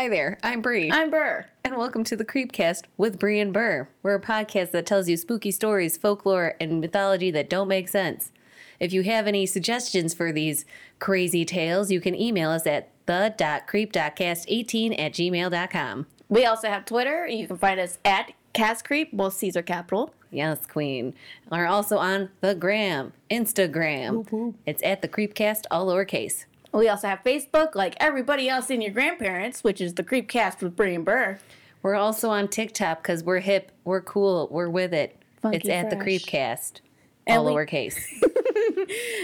[0.00, 0.90] Hi there, I'm Bri.
[0.90, 1.44] I'm Ber.
[1.62, 3.90] and welcome to the Creepcast with Bri and Ber.
[4.02, 8.32] We're a podcast that tells you spooky stories, folklore, and mythology that don't make sense.
[8.78, 10.64] If you have any suggestions for these
[11.00, 16.06] crazy tales, you can email us at the.creep.cast18 at gmail.com.
[16.30, 17.26] We also have Twitter.
[17.26, 20.14] You can find us at Cast Creep, both C's are capital.
[20.30, 21.12] Yes, Queen.
[21.52, 24.54] We're also on the gram, Instagram.
[24.64, 26.46] It's at the Creepcast, all lowercase.
[26.72, 30.76] We also have Facebook, like everybody else in your grandparents, which is the Creepcast with
[30.76, 31.38] Bri and Ber.
[31.82, 35.16] We're also on TikTok because we're hip, we're cool, we're with it.
[35.42, 35.96] Funky it's at the.
[35.96, 36.80] Creepcast,
[37.26, 37.98] all we- lowercase.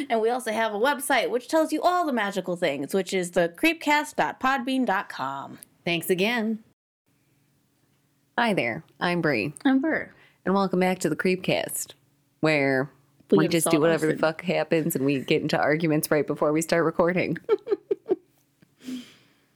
[0.09, 3.33] And we also have a website which tells you all the magical things, which is
[3.33, 5.59] the creepcast.podbean.com.
[5.85, 6.61] Thanks again.
[8.39, 10.13] Hi there, I'm Bri, I'm Ber.
[10.45, 11.93] and welcome back to the Creepcast,
[12.41, 12.91] where
[13.31, 16.53] we, We just do whatever the fuck happens and we get into arguments right before
[16.53, 17.39] we start recording.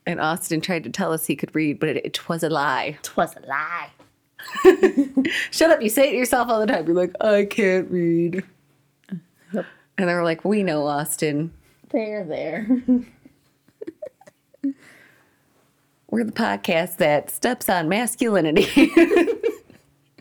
[0.07, 2.99] and Austin tried to tell us he could read, but it, it was a lie.
[3.03, 3.91] Twas a lie.
[5.51, 6.87] Shut up, you say it yourself all the time.
[6.87, 8.43] You're like, I can't read.
[9.53, 9.67] Yep.
[9.99, 11.53] And they were like, We know, Austin.
[11.91, 12.67] They're there.
[16.11, 18.91] We're the podcast that steps on masculinity.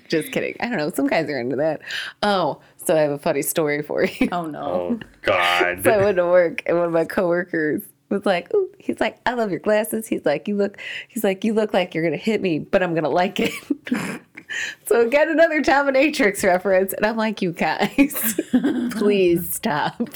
[0.07, 0.55] Just kidding.
[0.59, 0.91] I don't know.
[0.91, 1.81] Some guys are into that.
[2.21, 4.29] Oh, so I have a funny story for you.
[4.31, 4.59] Oh no.
[4.59, 5.79] Oh God.
[5.83, 9.19] So I went to work and one of my coworkers was like, Ooh, he's like,
[9.25, 10.07] I love your glasses.
[10.07, 10.77] He's like, you look,
[11.07, 13.53] he's like, you look like you're gonna hit me, but I'm gonna like it.
[14.85, 16.93] so get another dominatrix reference.
[16.93, 18.39] And I'm like, you guys,
[18.91, 20.09] please stop.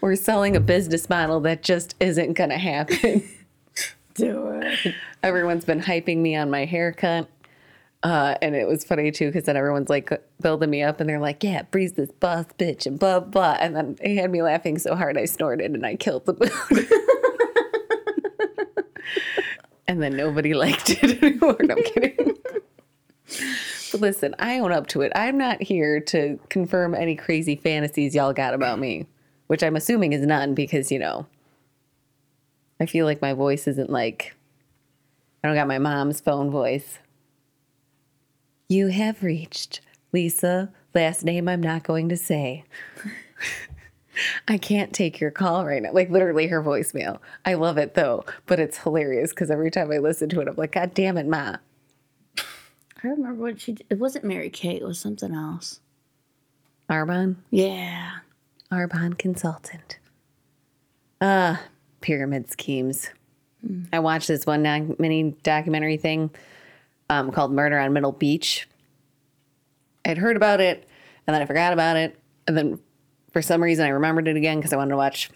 [0.00, 3.28] We're selling a business model that just isn't gonna happen.
[4.14, 4.94] Do it.
[5.22, 7.28] everyone's been hyping me on my haircut.
[8.02, 11.18] Uh, and it was funny too because then everyone's like building me up and they're
[11.18, 13.56] like, "Yeah, Bri's this boss bitch," and blah blah.
[13.58, 16.88] And then they had me laughing so hard I snorted and I killed the mood.
[19.88, 21.56] and then nobody liked it anymore.
[21.60, 22.36] No, I'm kidding.
[23.90, 25.10] but listen, I own up to it.
[25.14, 29.06] I'm not here to confirm any crazy fantasies y'all got about me,
[29.46, 31.26] which I'm assuming is none because you know
[32.78, 34.36] I feel like my voice isn't like
[35.42, 36.98] I don't got my mom's phone voice.
[38.68, 39.80] You have reached
[40.12, 42.64] Lisa, last name I'm not going to say.
[44.48, 45.92] I can't take your call right now.
[45.92, 47.18] Like literally her voicemail.
[47.44, 50.56] I love it though, but it's hilarious because every time I listen to it, I'm
[50.56, 51.56] like, God damn it, Ma.
[52.38, 53.86] I remember what she did.
[53.90, 55.80] It wasn't Mary Kay, it was something else.
[56.90, 58.10] Arbonne, Yeah.
[58.72, 59.98] Arbonne consultant.
[61.20, 61.62] Ah,
[62.00, 63.10] pyramid schemes.
[63.92, 66.30] I watched this one doc- mini documentary thing
[67.10, 68.68] um, called Murder on Middle Beach.
[70.04, 70.88] I'd heard about it
[71.26, 72.18] and then I forgot about it.
[72.46, 72.78] And then
[73.32, 75.30] for some reason I remembered it again because I wanted to watch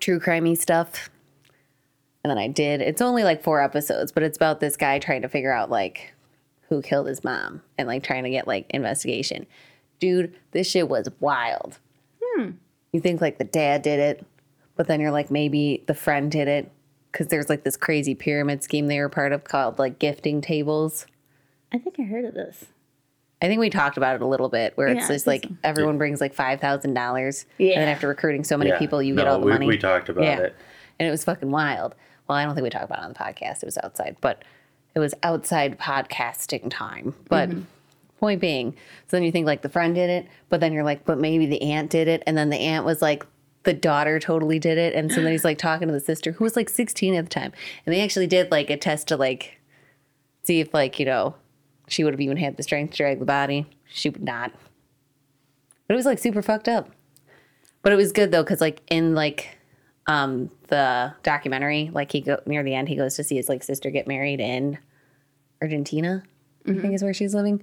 [0.00, 1.10] true crimey stuff.
[2.22, 2.80] And then I did.
[2.80, 6.14] It's only like four episodes, but it's about this guy trying to figure out like
[6.68, 9.46] who killed his mom and like trying to get like investigation.
[10.00, 11.78] Dude, this shit was wild.
[12.92, 14.26] You think like the dad did it,
[14.76, 16.70] but then you're like maybe the friend did it
[17.14, 21.06] because there's like this crazy pyramid scheme they were part of called like gifting tables.
[21.72, 22.64] I think I heard of this.
[23.40, 25.50] I think we talked about it a little bit where Yeah, it's just like so.
[25.62, 28.78] everyone brings like five thousand dollars, and then after recruiting so many Yeah.
[28.78, 29.66] people, you No, get all the we, money.
[29.68, 30.38] We talked about Yeah.
[30.40, 30.56] it.
[30.98, 31.94] and it was fucking wild.
[32.28, 33.62] Well, I don't think we talked about it on the podcast.
[33.62, 34.42] It was outside, but
[34.94, 37.14] it was outside podcasting time.
[37.28, 37.60] But Mm-hmm.
[38.18, 38.72] point being,
[39.08, 41.46] so then you think like the friend did it, but then you're like, but maybe
[41.46, 43.24] the aunt did it, and then the aunt was like.
[43.64, 46.44] The daughter totally did it, and so then he's like talking to the sister who
[46.44, 47.52] was like 16 at the time,
[47.84, 49.58] and they actually did like a test to like
[50.42, 51.34] see if like you know
[51.88, 53.66] she would have even had the strength to drag the body.
[53.86, 54.52] She would not.
[55.86, 56.90] But it was like super fucked up.
[57.82, 59.56] But it was good though, because like in like
[60.06, 63.62] um the documentary, like he go near the end, he goes to see his like
[63.62, 64.78] sister get married in
[65.60, 66.22] Argentina.
[66.66, 67.62] I think is where she's living.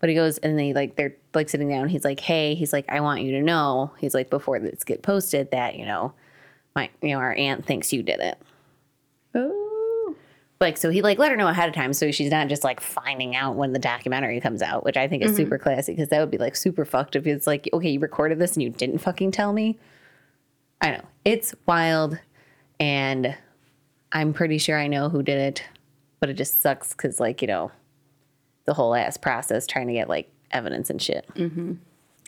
[0.00, 1.88] But he goes and they like they're like sitting down.
[1.88, 5.02] He's like, "Hey," he's like, "I want you to know." He's like, "Before this get
[5.02, 6.14] posted, that you know,
[6.74, 8.38] my you know our aunt thinks you did it."
[9.34, 10.16] Oh.
[10.60, 12.80] Like so, he like let her know ahead of time, so she's not just like
[12.80, 15.38] finding out when the documentary comes out, which I think is mm-hmm.
[15.38, 18.38] super classy because that would be like super fucked if it's like, okay, you recorded
[18.38, 19.78] this and you didn't fucking tell me.
[20.82, 22.18] I know it's wild,
[22.78, 23.34] and
[24.12, 25.64] I'm pretty sure I know who did it,
[26.20, 27.70] but it just sucks because like you know,
[28.70, 31.26] the whole ass process trying to get like evidence and shit.
[31.34, 31.72] Mm-hmm.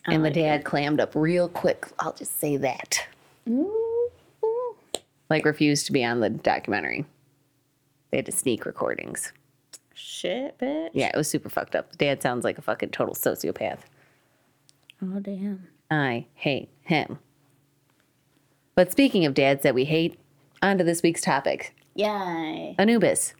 [0.06, 1.86] And the dad clammed up real quick.
[2.00, 3.06] I'll just say that.
[5.30, 7.06] Like refused to be on the documentary.
[8.10, 9.32] They had to sneak recordings.
[9.94, 10.90] Shit, bitch.
[10.94, 11.92] Yeah, it was super fucked up.
[11.92, 13.78] The dad sounds like a fucking total sociopath.
[15.00, 15.68] Oh, damn.
[15.92, 17.20] I hate him.
[18.74, 20.18] But speaking of dads that we hate,
[20.60, 21.72] on to this week's topic.
[21.94, 22.74] Yay.
[22.78, 23.34] Anubis.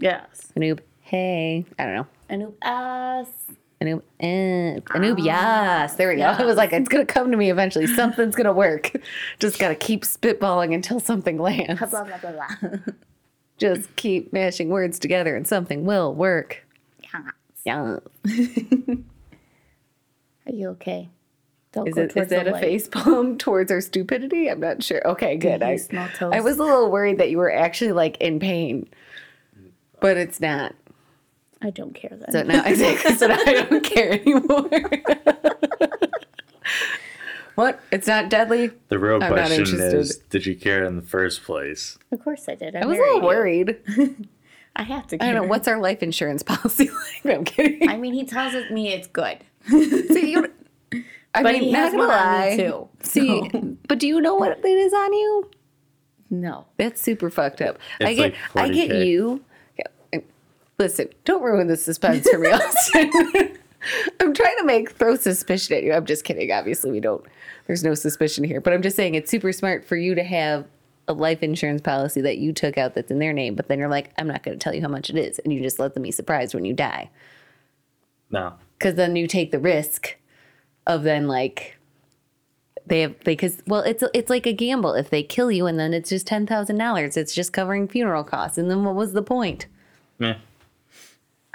[0.00, 0.52] Yes.
[0.56, 0.80] Anub.
[1.08, 1.64] Hey.
[1.78, 2.06] I don't know.
[2.28, 3.28] Anubis.
[3.80, 4.02] Anub.
[4.20, 5.24] Eh, Anub.
[5.24, 5.94] Yes.
[5.94, 6.24] There we go.
[6.24, 7.86] I was like, it's gonna come to me eventually.
[7.86, 8.92] Something's gonna work.
[9.38, 11.80] Just gotta keep spitballing until something lands.
[11.80, 12.78] Blah, blah, blah, blah.
[13.58, 16.66] Just keep mashing words together and something will work.
[17.64, 17.98] Yeah.
[20.46, 21.08] Are you okay?
[21.72, 22.60] Don't Is, it, is that a light.
[22.60, 24.48] face palm towards our stupidity?
[24.50, 25.06] I'm not sure.
[25.06, 25.62] Okay, good.
[25.62, 25.78] I,
[26.20, 28.88] I was a little worried that you were actually like in pain,
[30.00, 30.74] but it's not.
[31.62, 32.30] I don't care then.
[32.30, 33.14] So now, exactly.
[33.14, 34.68] So now I don't care anymore.
[37.54, 37.80] what?
[37.90, 38.70] It's not deadly.
[38.88, 39.94] The real I'm question interested.
[39.94, 41.98] is, did you care in the first place?
[42.12, 42.76] of course I did.
[42.76, 43.24] I, I was a little you.
[43.24, 43.76] worried.
[44.76, 45.48] I have to I don't know.
[45.48, 47.24] What's our life insurance policy like?
[47.24, 47.88] No, I'm kidding.
[47.88, 49.38] I mean, he tells me it's good.
[49.68, 50.48] See, you,
[51.34, 52.88] I But mean, he not has gonna one on me too.
[53.02, 53.50] See,
[53.88, 55.50] but do you know what it is on you?
[56.30, 56.66] No.
[56.76, 57.78] That's super fucked up.
[58.00, 59.42] I get, like I get you.
[60.78, 63.10] Yeah, Listen, don't ruin the suspense for me, Austin.
[64.20, 65.92] I'm trying to make throw suspicion at you.
[65.92, 66.50] I'm just kidding.
[66.50, 67.24] Obviously, we don't.
[67.66, 70.66] There's no suspicion here, but I'm just saying it's super smart for you to have
[71.06, 73.88] a life insurance policy that you took out that's in their name, but then you're
[73.88, 75.94] like, I'm not going to tell you how much it is, and you just let
[75.94, 77.08] them be surprised when you die,
[78.30, 78.54] No.
[78.78, 80.16] because then you take the risk
[80.86, 81.74] of then like.
[82.86, 85.92] They have because well it's it's like a gamble if they kill you and then
[85.92, 89.20] it's just ten thousand dollars it's just covering funeral costs and then what was the
[89.22, 89.66] point?
[90.18, 90.36] Meh.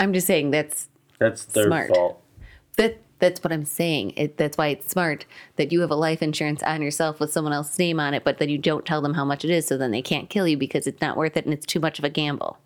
[0.03, 0.89] I'm just saying that's
[1.19, 1.89] That's their Smart.
[1.89, 2.21] fault.
[2.77, 4.11] that that's what I'm saying.
[4.17, 7.53] It, that's why it's smart that you have a life insurance on yourself with someone
[7.53, 9.77] else's name on it, but then you don't tell them how much it is, so
[9.77, 12.03] then they can't kill you because it's not worth it and it's too much of
[12.05, 12.57] a gamble.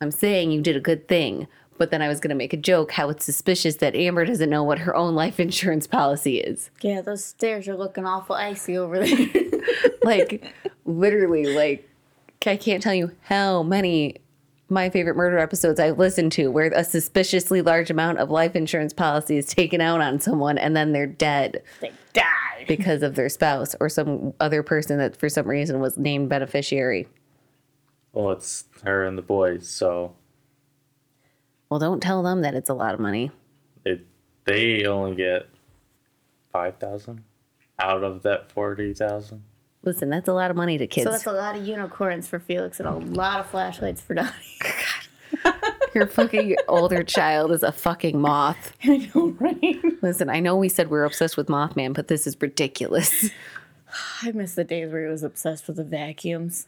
[0.00, 2.56] I'm saying you did a good thing, but then I was going to make a
[2.56, 6.70] joke how it's suspicious that Amber doesn't know what her own life insurance policy is.
[6.80, 9.26] Yeah, those stairs are looking awful icy over there.
[10.04, 10.52] Like
[10.86, 11.88] literally, like
[12.46, 14.16] I can't tell you how many
[14.68, 18.92] my favorite murder episodes I've listened to where a suspiciously large amount of life insurance
[18.92, 22.24] policy is taken out on someone and then they're dead they died.
[22.68, 27.08] because of their spouse or some other person that for some reason was named beneficiary.
[28.12, 30.14] Well, it's her and the boys, so
[31.70, 33.30] Well, don't tell them that it's a lot of money.
[33.84, 34.06] it
[34.44, 35.48] they only get
[36.52, 37.22] five thousand
[37.78, 39.44] out of that forty thousand.
[39.88, 41.06] Listen, that's a lot of money to kids.
[41.06, 44.30] So that's a lot of unicorns for Felix and a lot of flashlights for Donnie.
[45.94, 48.74] Your fucking older child is a fucking moth.
[48.84, 49.80] I know, right?
[50.02, 53.30] Listen, I know we said we're obsessed with Mothman, but this is ridiculous.
[54.22, 56.66] I miss the days where he was obsessed with the vacuums.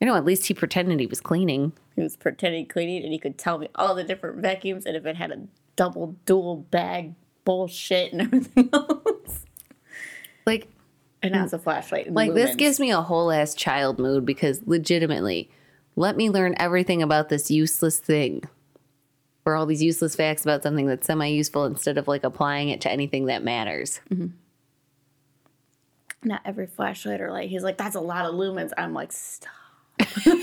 [0.00, 1.74] You know, at least he pretended he was cleaning.
[1.94, 5.04] He was pretending cleaning and he could tell me all the different vacuums and if
[5.04, 5.40] it had a
[5.76, 7.12] double dual bag
[7.44, 9.44] bullshit and everything else.
[10.46, 10.68] Like,
[11.22, 11.36] And mm.
[11.36, 12.12] now it's a flashlight.
[12.12, 15.50] Like this gives me a whole ass child mood because legitimately,
[15.96, 18.42] let me learn everything about this useless thing.
[19.44, 22.80] Or all these useless facts about something that's semi useful instead of like applying it
[22.82, 24.00] to anything that matters.
[24.10, 24.28] Mm-hmm.
[26.22, 27.48] not every flashlight or light.
[27.48, 28.70] He's like, that's a lot of lumens.
[28.78, 29.50] I'm like, stop.
[30.26, 30.36] well,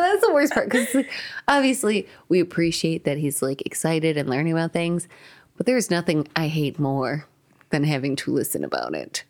[0.00, 1.10] that's the worst part because like,
[1.48, 5.08] obviously we appreciate that he's like excited and learning about things,
[5.56, 7.26] but there's nothing I hate more
[7.70, 9.24] than having to listen about it.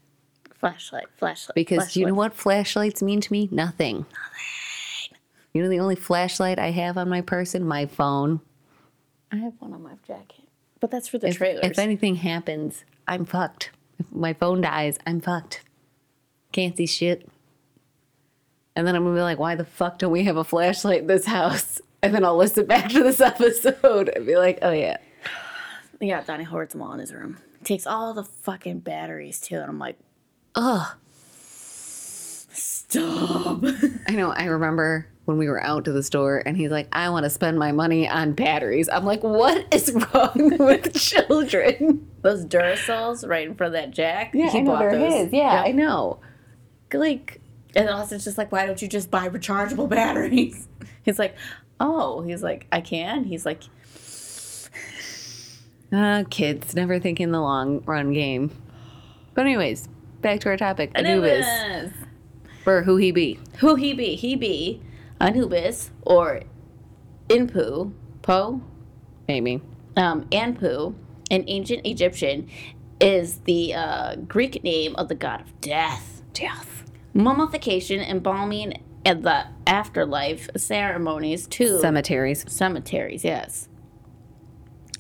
[0.59, 1.55] Flashlight, flashlight.
[1.55, 3.49] Because you know what flashlights mean to me?
[3.53, 3.97] Nothing.
[3.97, 4.07] Nothing.
[5.57, 7.65] You know the only flashlight I have on my person?
[7.65, 8.41] My phone.
[9.33, 10.45] I have one on my jacket,
[10.81, 11.65] but that's for the if, trailers.
[11.65, 13.71] if anything happens, I'm fucked.
[13.99, 15.63] If my phone dies, I'm fucked.
[16.53, 17.27] Can't see shit.
[18.75, 21.07] And then I'm gonna be like, why the fuck don't we have a flashlight in
[21.07, 21.81] this house?
[22.03, 24.99] And then I'll listen back to this episode and be like, oh yeah.
[26.01, 27.39] yeah, Donnie hoards them all in his room.
[27.65, 29.99] Takes all the fucking batteries too, and I'm like,
[30.57, 30.87] Ugh.
[32.51, 33.63] stop.
[34.09, 34.31] I know.
[34.33, 37.31] I remember when we were out to the store and he's like, I want to
[37.31, 38.89] spend my money on batteries.
[38.89, 42.09] I'm like, what is wrong with children?
[42.23, 44.31] those Duracells right in front of that jack.
[44.35, 45.13] Yeah, he I know bought they're those.
[45.25, 45.33] his.
[45.33, 45.67] Yeah, Yep.
[45.67, 46.21] I know.
[46.93, 47.41] like
[47.75, 50.67] and Austin's just like, why don't you just buy rechargeable batteries?
[51.03, 51.37] He's like,
[51.81, 53.25] oh, he's like, I can.
[53.25, 53.63] He's like,
[55.93, 58.51] Uh, kids never think in the long run game.
[59.35, 59.89] But anyways,
[60.27, 60.91] back to our topic.
[60.97, 61.47] Anubis.
[61.47, 61.93] Anubis.
[62.65, 63.39] For who he be.
[63.59, 64.17] Who he be?
[64.17, 64.83] He be
[65.21, 66.43] Anubis or
[67.29, 67.93] Inpu,
[68.23, 68.61] Po,
[69.29, 69.63] Amy.
[69.97, 70.97] um, Anpu,
[71.31, 72.49] an ancient Egyptian,
[73.01, 76.23] is the uh, Greek name of the god of death.
[76.33, 76.91] Death.
[77.15, 81.79] Mummification, embalming, and the afterlife ceremonies too.
[81.81, 82.45] Cemeteries.
[82.53, 83.69] Cemeteries, yes.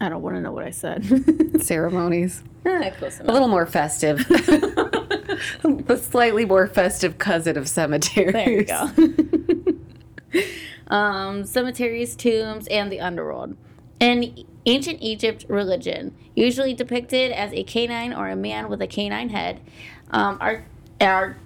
[0.01, 1.05] I don't want to know what I said.
[1.63, 2.45] Ceremonies.
[2.65, 4.25] Eh, Close A little more festive.
[5.63, 8.33] the slightly more festive cousin of cemeteries.
[8.33, 10.45] There you go.
[10.95, 13.57] um, cemeteries, tombs, and the underworld.
[14.01, 19.31] In ancient Egypt religion, usually depicted as a canine or a man with a canine
[19.31, 19.61] head,
[20.11, 20.65] um, our,
[21.01, 21.37] our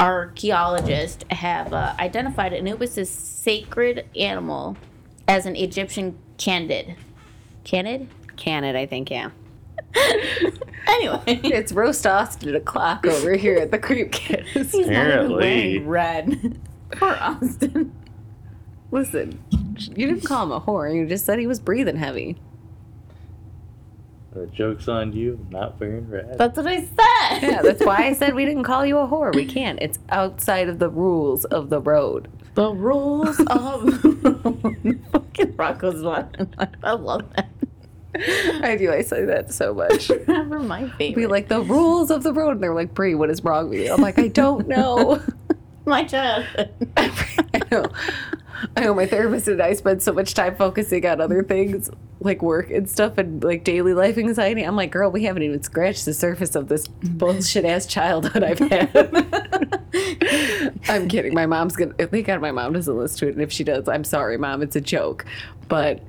[0.00, 4.76] archaeologists have uh, identified Anubis' sacred animal
[5.26, 6.94] as an Egyptian candid.
[7.64, 8.08] Canid?
[8.36, 9.30] Canid, I think, yeah.
[10.88, 14.48] Anyway, It's roast Austin o'clock over here at the Creep Kids.
[14.54, 15.78] he's not even Apparently.
[15.80, 16.60] wearing red.
[16.92, 17.92] Poor Austin.
[18.90, 19.38] Listen,
[19.76, 20.92] you didn't call him a whore.
[20.94, 22.38] You just said he was breathing heavy.
[24.32, 26.38] The joke's on you, not wearing red.
[26.38, 27.42] That's what I said.
[27.42, 29.34] Yeah, that's why I said we didn't call you a whore.
[29.34, 29.78] We can't.
[29.82, 32.28] It's outside of the rules of the road.
[32.54, 34.00] The rules of
[35.12, 36.30] fucking Rocco's one.
[36.82, 37.48] I love that.
[38.14, 38.92] I do.
[38.92, 40.08] I say that so much.
[40.26, 41.22] Remember my favorite.
[41.22, 43.80] Be like the rules of the road, and they're like, "Bri, what is wrong with
[43.80, 45.22] you?" I'm like, "I don't know."
[45.88, 46.70] my childhood.
[46.96, 47.86] I know.
[48.76, 52.42] I know my therapist and I spend so much time focusing on other things like
[52.42, 54.62] work and stuff and like daily life anxiety.
[54.62, 58.58] I'm like, girl, we haven't even scratched the surface of this bullshit ass childhood I've
[58.58, 59.80] had.
[60.88, 61.34] I'm kidding.
[61.34, 63.32] My mom's gonna thank God my mom doesn't listen to it.
[63.34, 65.24] And if she does, I'm sorry, mom, it's a joke.
[65.68, 66.02] But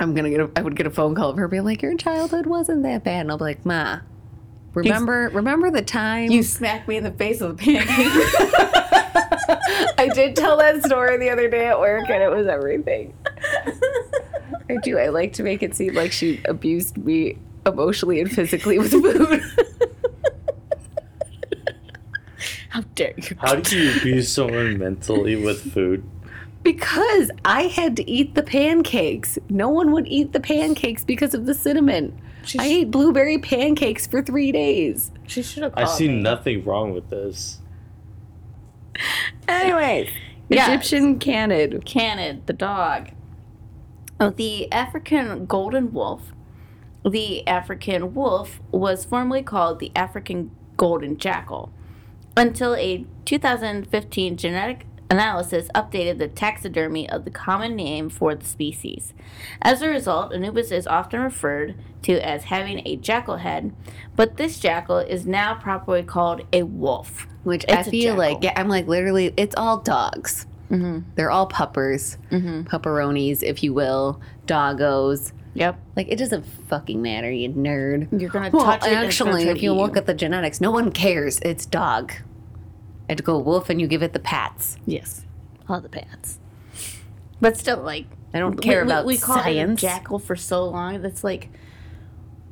[0.00, 1.96] I'm gonna get a I would get a phone call of her being like, Your
[1.96, 3.20] childhood wasn't that bad.
[3.20, 4.00] And I'll be like, Ma,
[4.74, 8.86] remember remember the time You smacked me in the face with a pancake.
[9.98, 13.14] I did tell that story the other day at work, and it was everything.
[14.68, 14.98] I do.
[14.98, 19.42] I like to make it seem like she abused me emotionally and physically with food.
[22.68, 23.36] How dare you?
[23.38, 26.08] How do you abuse someone mentally with food?
[26.62, 29.38] Because I had to eat the pancakes.
[29.48, 32.20] No one would eat the pancakes because of the cinnamon.
[32.58, 35.10] I ate blueberry pancakes for three days.
[35.26, 36.20] She should have I see me.
[36.20, 37.58] nothing wrong with this.
[39.48, 40.08] Anyways,
[40.48, 40.68] Yes.
[40.68, 41.84] Egyptian canid.
[41.84, 43.10] Canid, the dog.
[44.18, 46.32] Oh, the African golden wolf.
[47.08, 51.72] The African wolf was formerly called the African golden jackal
[52.36, 59.12] until a 2015 genetic analysis updated the taxidermy of the common name for the species.
[59.60, 63.74] As a result, Anubis is often referred to as having a jackal head,
[64.16, 67.26] but this jackal is now properly called a wolf.
[67.42, 70.46] Which I It's a feel like, yeah, I'm like literally, it's all dogs.
[70.70, 71.10] Mm-hmm.
[71.16, 72.62] They're all puppers, mm-hmm.
[72.62, 75.32] pepperonis, if you will, doggos.
[75.54, 75.80] Yep.
[75.96, 78.08] Like it doesn't fucking matter, you nerd.
[78.20, 78.92] You're gonna Well, touch it.
[78.92, 81.40] and it's gonna actually, if to you look at the genetics, no one cares.
[81.40, 82.12] It's dog.
[83.10, 84.76] I had to go wolf, and you give it the pats.
[84.86, 85.24] Yes,
[85.68, 86.38] all the pats.
[87.40, 89.82] But still, like I don't care we, about we, we called science.
[89.82, 91.02] it a jackal for so long.
[91.02, 91.48] That's like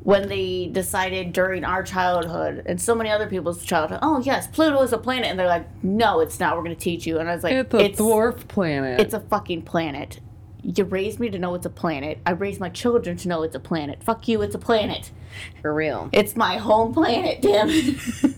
[0.03, 4.01] when they decided during our childhood and so many other people's childhood.
[4.03, 6.57] Oh yes, Pluto is a planet, and they're like, no, it's not.
[6.57, 7.21] We're gonna teach you.
[7.21, 8.99] And I was like, it's a it's, dwarf planet.
[8.99, 10.19] It's a fucking planet.
[10.65, 12.19] You raised me to know it's a planet.
[12.27, 14.03] I raised my children to know it's a planet.
[14.03, 15.13] Fuck you, it's a planet.
[15.63, 16.09] for real.
[16.13, 18.35] It's my home planet, damn it.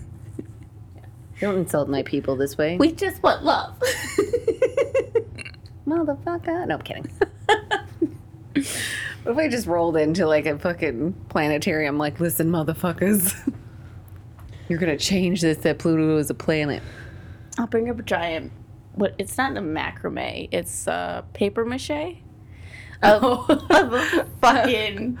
[1.41, 3.77] Don't insult my people this way, we just want love.
[5.87, 6.67] motherfucker.
[6.67, 7.11] No, I'm kidding.
[9.23, 11.97] what if I just rolled into like a fucking planetarium?
[11.97, 13.35] Like, listen, motherfuckers.
[14.69, 16.81] You're gonna change this that Pluto is a planet.
[17.57, 18.51] I'll bring up a giant.
[18.93, 19.15] What?
[19.17, 20.47] It's not a macrame.
[20.51, 22.17] It's uh, paper mache.
[23.03, 25.17] Of, of a fucking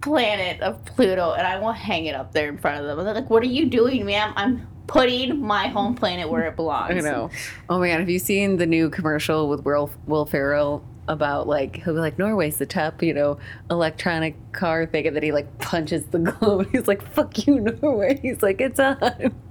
[0.00, 2.98] planet of Pluto, and I will hang it up there in front of them.
[2.98, 6.56] And they're like, "What are you doing, ma'am?" I'm putting my home planet where it
[6.56, 6.94] belongs.
[6.94, 7.30] I know.
[7.68, 11.82] Oh my god, have you seen the new commercial with Will, Will Ferrell about like
[11.82, 13.38] he'll be like Norway's the top, you know,
[13.70, 16.68] electronic car thing, and then he like punches the globe.
[16.72, 18.96] He's like, "Fuck you, Norway." He's like, "It's on."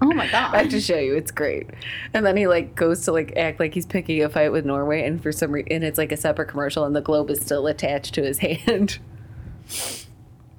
[0.01, 0.55] Oh my god.
[0.55, 1.15] I have to show you.
[1.15, 1.69] It's great.
[2.13, 5.05] And then he like goes to like act like he's picking a fight with Norway,
[5.05, 7.67] and for some reason, and it's like a separate commercial, and the globe is still
[7.67, 8.97] attached to his hand.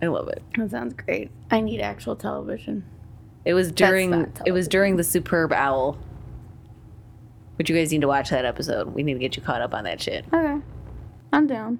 [0.00, 0.42] I love it.
[0.56, 1.30] That sounds great.
[1.50, 2.84] I need actual television.
[3.44, 5.98] It was during it was during the Superb Owl.
[7.56, 8.88] But you guys need to watch that episode.
[8.88, 10.24] We need to get you caught up on that shit.
[10.32, 10.60] Okay,
[11.32, 11.78] I'm down.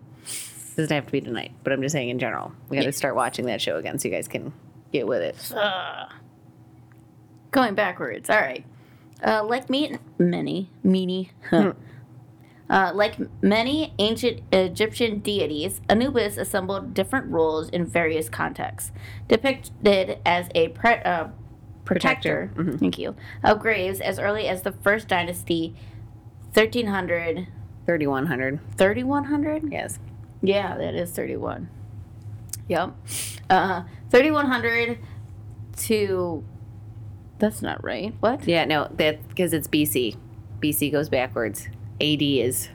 [0.76, 2.52] doesn't have to be tonight, but I'm just saying in general.
[2.68, 4.52] We got to start watching that show again so you guys can
[4.92, 5.52] get with it.
[5.56, 6.06] Uh,
[7.50, 8.30] going backwards.
[8.30, 8.64] All right.
[9.24, 11.30] Uh, like me, many, meanie.
[12.70, 18.90] Uh, like many ancient Egyptian deities, Anubis assembled different roles in various contexts.
[19.28, 21.28] Depicted as a pre- uh,
[21.84, 25.74] protector, thank you, of graves as early as the first dynasty,
[26.52, 27.48] 1300,
[27.86, 28.60] 3100.
[28.76, 29.72] 3100?
[29.72, 29.98] Yes.
[30.42, 31.68] Yeah, that is 31.
[32.68, 32.94] Yep.
[33.50, 34.98] Uh, 3100
[35.76, 36.44] to
[37.38, 38.14] That's not right.
[38.20, 38.46] What?
[38.46, 40.16] Yeah, no, that because it's BC.
[40.60, 41.68] BC goes backwards.
[42.00, 42.68] AD is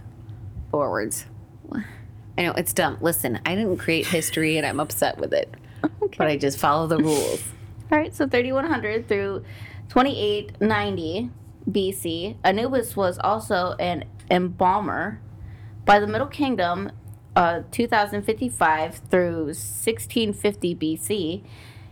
[0.70, 1.26] forwards.
[1.74, 2.98] I know it's dumb.
[3.02, 5.54] Listen, I didn't create history, and I'm upset with it.
[6.18, 7.42] But I just follow the rules.
[7.92, 9.44] All right, so 3100 through
[9.90, 11.32] 2890
[11.70, 15.20] BC, Anubis was also an embalmer.
[15.86, 16.92] By the Middle Kingdom,
[17.36, 21.44] uh, 2055 through 1650 BC,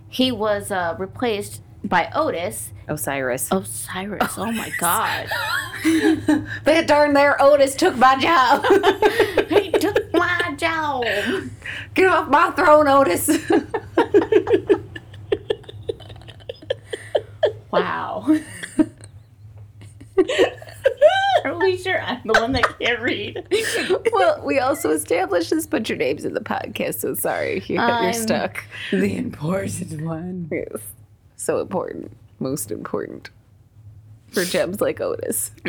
[0.07, 2.73] he was uh, replaced by Otis.
[2.87, 3.51] Osiris.
[3.51, 5.29] Osiris, oh my god.
[6.63, 8.65] That darn there Otis took my job.
[9.49, 11.05] he took my job.
[11.93, 13.29] Get off my throne, Otis.
[17.71, 18.25] Wow.
[21.45, 23.47] Are we sure I'm the one that can't read?
[24.11, 25.65] well, we also established this.
[25.67, 26.95] Put your names in the podcast.
[26.95, 28.63] So sorry, you, you're stuck.
[28.91, 30.49] The important one.
[30.51, 30.81] Yes.
[31.35, 32.15] So important.
[32.39, 33.29] Most important.
[34.31, 35.51] For gems like Otis.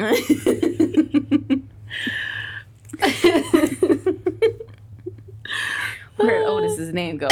[6.17, 7.29] Where Otis's name go?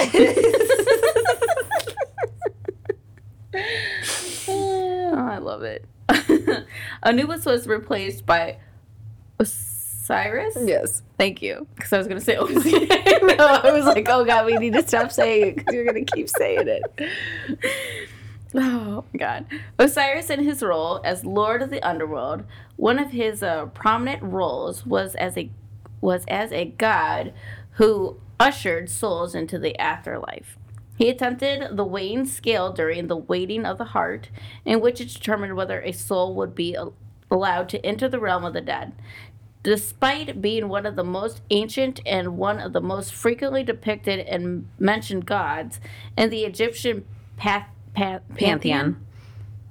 [4.49, 6.67] oh, I love it.
[7.03, 8.59] Anubis was replaced by
[9.39, 10.57] Osiris.
[10.61, 11.03] Yes.
[11.19, 12.65] Thank you, because I was gonna say Otis.
[12.65, 16.05] no, I was like, oh God, we need to stop saying it because you're going
[16.05, 17.11] to keep saying it.
[18.55, 19.47] Oh my god.
[19.79, 22.45] Osiris in his role as Lord of the Underworld,
[22.77, 25.51] one of his uh, prominent roles was as a
[26.01, 27.33] was as a god
[27.73, 30.57] who ushered souls into the afterlife.
[30.97, 34.31] He attempted the weighing scale during the weighting of the heart,
[34.65, 36.77] in which it determined whether a soul would be
[37.31, 38.93] allowed to enter the realm of the dead.
[39.63, 44.69] Despite being one of the most ancient and one of the most frequently depicted and
[44.79, 45.81] mentioned gods
[46.17, 47.05] in the Egyptian
[47.37, 49.05] path, path, Pantheon.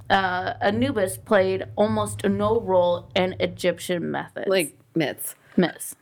[0.09, 4.47] uh, Anubis played almost no role in Egyptian methods.
[4.47, 5.35] Like myths.
[5.55, 5.95] myths.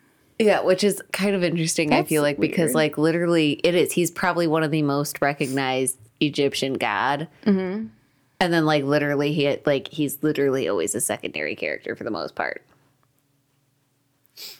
[0.44, 3.94] Yeah, which is kind of interesting, I feel like, because, like, literally, it is.
[3.94, 7.28] He's probably one of the most recognized Egyptian god.
[7.46, 7.88] Mm-hmm.
[8.40, 12.12] And then, like, literally, he had, like, he's literally always a secondary character for the
[12.12, 12.62] most part.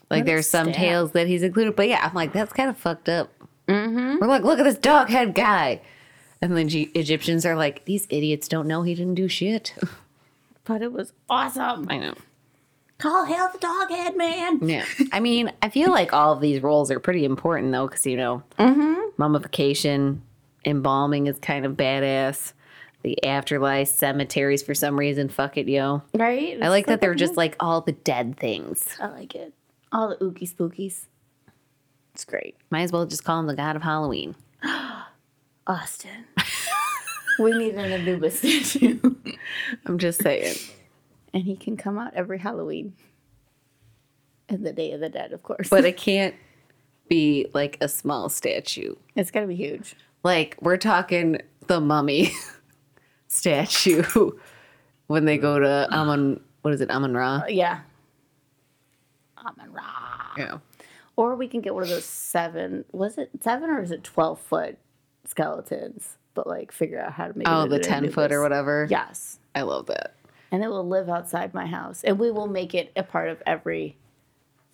[0.10, 0.76] Like, What there's some stat.
[0.78, 3.30] tales that he's included, but yeah, I'm like, that's kind of fucked up.
[3.68, 4.20] Mm-hmm.
[4.22, 5.82] We're like, look at this dog head guy.
[6.42, 9.74] And then G- Egyptians are like, these idiots don't know he didn't do shit.
[10.66, 11.88] But it was awesome.
[11.90, 12.14] I know.
[12.98, 14.60] Call hell the dog head man.
[14.68, 14.86] Yeah.
[15.12, 18.18] I mean, I feel like all of these roles are pretty important though, because you
[18.18, 19.02] know, mm-hmm.
[19.18, 20.22] mummification,
[20.66, 22.54] embalming is kind of badass.
[23.02, 26.04] The afterlife, cemeteries for some reason, fuck it, yo.
[26.14, 26.58] Right?
[26.62, 28.88] I like that they're just like all the dead things.
[28.98, 29.54] I like it.
[29.92, 31.08] All the ookie spookies.
[32.14, 32.56] It's great.
[32.70, 34.36] Might as well just call him the god of Halloween.
[35.68, 36.26] Austin.
[37.40, 39.00] we need an Anubis statue.
[39.86, 40.56] I'm just saying.
[41.34, 42.94] And he can come out every Halloween.
[44.50, 45.70] And the Day of the Dead, of course.
[45.70, 46.36] But it can't
[47.10, 48.96] be like a small statue.
[49.16, 49.96] it's gotta be huge.
[50.24, 52.32] Like we're talking the mummy
[53.28, 54.04] statue
[55.08, 56.40] when they go to Amun.
[56.62, 57.42] What is it, Amun Ra?
[57.44, 57.82] Uh, yeah.
[59.38, 59.84] Amen Ra.
[60.38, 60.58] Yeah.
[61.16, 64.40] Or we can get one of those seven, was it seven or is it 12
[64.40, 64.78] foot
[65.26, 66.18] skeletons?
[66.34, 68.88] But like figure out how to make Oh, it the ten foot or whatever.
[68.90, 69.38] Yes.
[69.54, 70.16] I love that.
[70.54, 72.04] And it will live outside my house.
[72.04, 73.98] And we will make it a part of every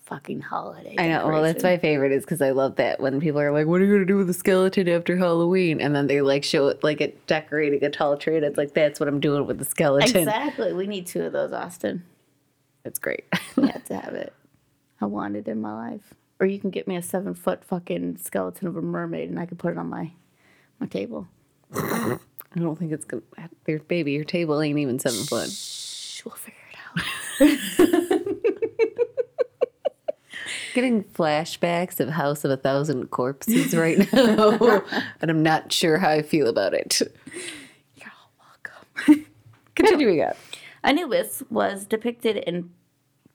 [0.10, 0.96] fucking holiday.
[0.98, 1.28] I know.
[1.28, 3.86] Well, that's my favorite is because I love that when people are like, "What are
[3.86, 7.00] you gonna do with the skeleton after Halloween?" and then they like show it like
[7.00, 10.18] it decorating a tall tree, and it's like that's what I'm doing with the skeleton.
[10.18, 10.74] Exactly.
[10.74, 12.04] We need two of those, Austin.
[12.84, 13.26] It's great.
[13.56, 14.34] We have to have it.
[15.02, 16.14] I want it in my life.
[16.40, 19.46] Or you can get me a seven foot fucking skeleton of a mermaid and I
[19.46, 20.12] can put it on my
[20.80, 21.28] my table.
[22.56, 23.22] I don't think it's gonna.
[23.68, 25.50] Your baby, your table ain't even seven foot.
[25.52, 26.78] Shh, we'll figure it
[27.42, 27.60] out.
[30.74, 34.84] Getting flashbacks of House of a Thousand Corpses right now,
[35.22, 37.02] and I'm not sure how I feel about it.
[37.96, 39.26] You're all welcome.
[39.76, 40.34] Continuing on.
[40.84, 42.72] Anubis was depicted in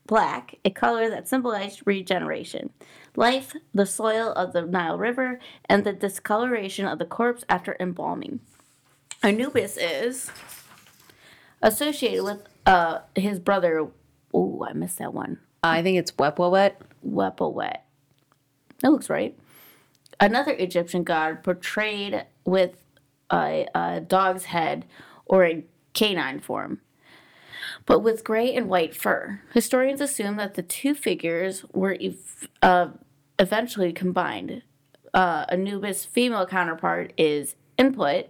[0.07, 2.71] black, a color that symbolized regeneration,
[3.15, 8.39] life, the soil of the Nile River, and the discoloration of the corpse after embalming.
[9.25, 10.29] Anubis is
[11.61, 13.87] associated with uh, his brother.
[14.31, 15.39] Oh, I missed that one.
[15.63, 16.73] I think it's Wepwawet.
[17.03, 17.77] Wepawet.
[18.81, 19.35] That looks right.
[20.19, 22.83] Another Egyptian god portrayed with
[23.31, 24.85] a, a dog's head
[25.25, 26.81] or a canine form,
[27.87, 29.41] but with gray and white fur.
[29.53, 32.89] Historians assume that the two figures were ev- uh,
[33.39, 34.61] eventually combined.
[35.15, 38.27] Uh, Anubis' female counterpart is Input,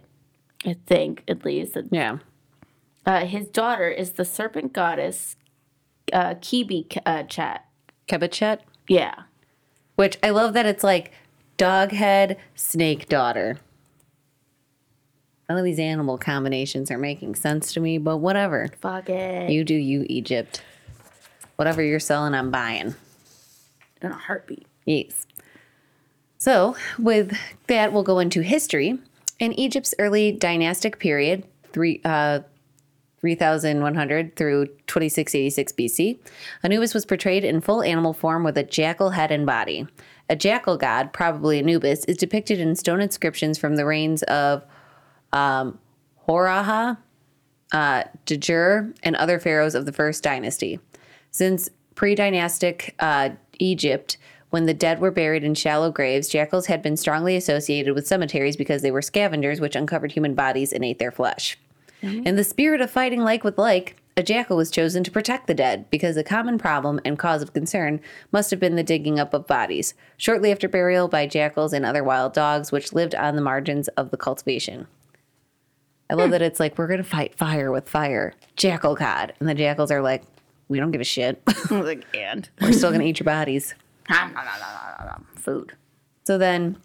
[0.64, 1.76] I think, at least.
[1.90, 2.18] Yeah.
[3.04, 5.36] Uh, his daughter is the serpent goddess
[6.12, 7.64] uh, Kibi uh, Chat.
[8.08, 9.22] Kebechet, Yeah.
[9.96, 11.12] which I love that it's like
[11.56, 13.58] dog head, snake daughter.
[15.48, 18.68] None of these animal combinations are making sense to me, but whatever.
[18.80, 19.50] Fuck it.
[19.50, 20.62] You do you, Egypt.
[21.56, 22.94] Whatever you're selling, I'm buying.
[24.02, 24.66] In a heartbeat.
[24.84, 25.26] Yes.
[26.38, 27.36] So, with
[27.68, 28.98] that, we'll go into history.
[29.38, 32.40] In Egypt's early dynastic period, three, uh,
[33.20, 36.18] 3100 through 2686 BC,
[36.62, 39.86] Anubis was portrayed in full animal form with a jackal head and body.
[40.28, 44.64] A jackal god, probably Anubis, is depicted in stone inscriptions from the reigns of
[45.32, 45.78] um,
[46.16, 46.96] Hor-Aha,
[47.72, 50.80] uh, Djer, and other pharaohs of the first dynasty.
[51.30, 54.16] Since pre dynastic uh, Egypt,
[54.50, 58.56] when the dead were buried in shallow graves, jackals had been strongly associated with cemeteries
[58.56, 61.58] because they were scavengers which uncovered human bodies and ate their flesh.
[62.02, 62.26] Mm-hmm.
[62.26, 65.52] In the spirit of fighting like with like, a jackal was chosen to protect the
[65.52, 68.00] dead because a common problem and cause of concern
[68.32, 72.02] must have been the digging up of bodies, shortly after burial by jackals and other
[72.02, 74.86] wild dogs which lived on the margins of the cultivation.
[76.08, 76.32] I love hmm.
[76.32, 78.32] that it's like, we're going to fight fire with fire.
[78.56, 79.34] Jackal God.
[79.38, 80.22] And the jackals are like,
[80.68, 81.42] we don't give a shit.
[81.70, 82.48] like, and?
[82.60, 83.74] we're still going to eat your bodies.
[85.36, 85.74] Food.
[86.24, 86.78] So then,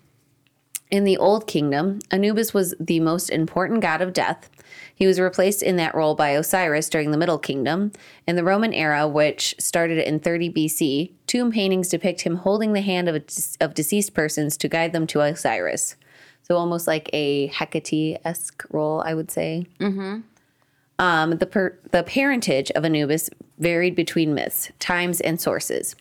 [0.91, 4.49] in the Old Kingdom, Anubis was the most important god of death.
[4.93, 7.91] He was replaced in that role by Osiris during the Middle Kingdom.
[8.27, 12.81] In the Roman era, which started in 30 BC, tomb paintings depict him holding the
[12.81, 13.23] hand of,
[13.61, 15.95] of deceased persons to guide them to Osiris.
[16.43, 19.65] So almost like a Hecate esque role, I would say.
[20.99, 25.95] Um, the, per- the parentage of Anubis varied between myths, times, and sources.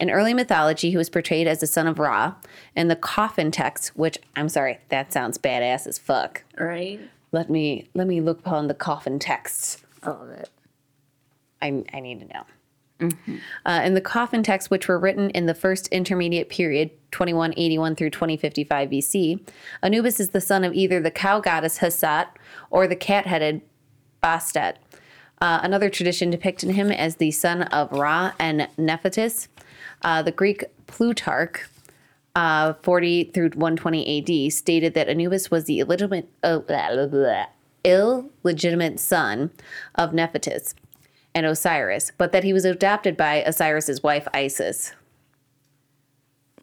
[0.00, 2.34] In early mythology, he was portrayed as the son of Ra.
[2.74, 6.44] In the coffin text, which I'm sorry, that sounds badass as fuck.
[6.58, 7.00] Right?
[7.32, 9.82] Let me let me look upon the coffin texts.
[10.02, 10.50] I love it.
[11.62, 12.44] I, I need to know.
[13.66, 18.10] Uh, in the coffin texts, which were written in the first intermediate period, 2181 through
[18.10, 19.48] 2055 BC,
[19.82, 22.28] Anubis is the son of either the cow goddess Hesat
[22.70, 23.62] or the cat headed
[24.22, 24.76] Bastet.
[25.40, 29.48] Uh, another tradition depicted him as the son of Ra and Nephthys.
[30.04, 31.66] Uh, the Greek Plutarch,
[32.36, 37.46] uh, 40 through 120 AD, stated that Anubis was the illegitimate, uh, blah, blah, blah,
[37.84, 39.50] illegitimate son
[39.94, 40.74] of Nephthys
[41.34, 44.92] and Osiris, but that he was adopted by Osiris's wife Isis.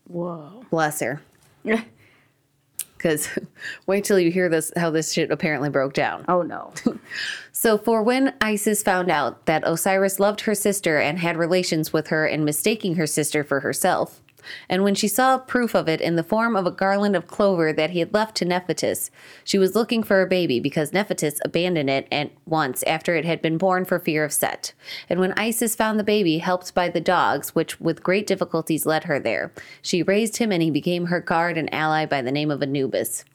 [0.07, 0.63] Whoa.
[0.69, 1.21] Bless her.
[3.01, 3.27] Because
[3.87, 6.25] wait till you hear this, how this shit apparently broke down.
[6.27, 6.73] oh no.
[7.53, 12.07] So, for when Isis found out that Osiris loved her sister and had relations with
[12.07, 14.20] her and mistaking her sister for herself,
[14.69, 17.73] and when she saw proof of it in the form of a garland of clover
[17.73, 19.11] that he had left to Nephthys,
[19.43, 23.41] she was looking for a baby because Nephthys abandoned it at once after it had
[23.41, 24.73] been born for fear of Set.
[25.09, 29.05] And when Isis found the baby, helped by the dogs, which with great difficulties led
[29.05, 29.51] her there,
[29.81, 33.25] she raised him and he became her guard and ally by the name of Anubis.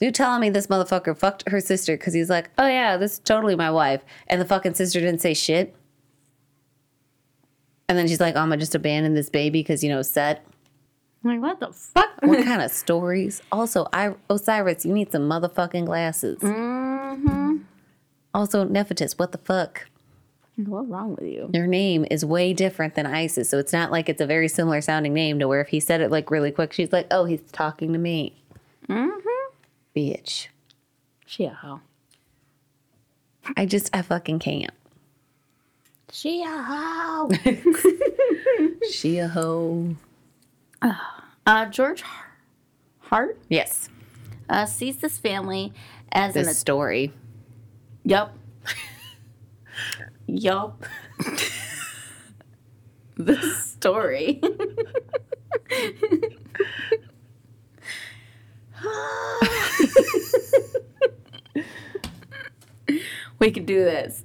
[0.00, 3.18] You telling me this motherfucker fucked her sister because he's like, oh yeah, this is
[3.18, 5.74] totally my wife, and the fucking sister didn't say shit.
[7.90, 10.46] And then she's like, oh, I'm gonna just abandon this baby because you know set.
[11.24, 12.08] I'm like, what the fuck?
[12.22, 13.42] What kind of stories?
[13.50, 16.38] Also, I Osiris, you need some motherfucking glasses.
[16.38, 17.56] Mm-hmm.
[18.32, 19.88] Also, Nephthys, what the fuck?
[20.54, 21.50] What's wrong with you?
[21.52, 24.80] Your name is way different than Isis, so it's not like it's a very similar
[24.80, 27.42] sounding name to where if he said it like really quick, she's like, oh, he's
[27.50, 28.40] talking to me.
[28.88, 29.18] Mm-hmm.
[29.96, 30.46] Bitch.
[31.26, 31.80] She a hoe.
[33.56, 34.70] I just, I fucking can't.
[36.12, 37.30] She a hoe.
[38.90, 39.94] She a hoe.
[41.46, 42.02] uh, George
[43.00, 43.88] Hart Yes.
[44.48, 45.72] uh, sees this family
[46.10, 47.12] as This an story.
[48.04, 48.34] Yep.
[50.26, 50.84] yup.
[53.16, 54.40] this story.
[63.38, 64.22] we can do this.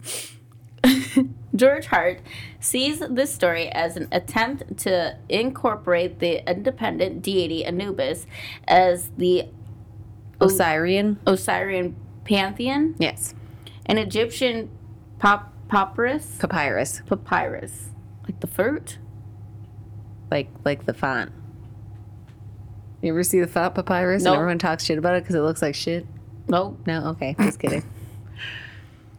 [1.55, 2.19] George Hart
[2.59, 8.25] sees this story as an attempt to incorporate the independent deity Anubis
[8.67, 9.47] as the
[10.41, 11.17] Osirian?
[11.25, 13.33] Osirian pantheon Yes.
[13.85, 14.69] an Egyptian
[15.19, 17.01] pop papyrus Papyrus.
[17.07, 17.89] papyrus
[18.27, 18.97] like the fruit
[20.29, 21.31] Like like the font.
[23.01, 24.33] You ever see the font papyrus Nope.
[24.33, 26.05] and everyone talks shit about it because it looks like shit?
[26.47, 27.09] nope No?
[27.11, 27.35] Okay.
[27.39, 27.83] Just kidding.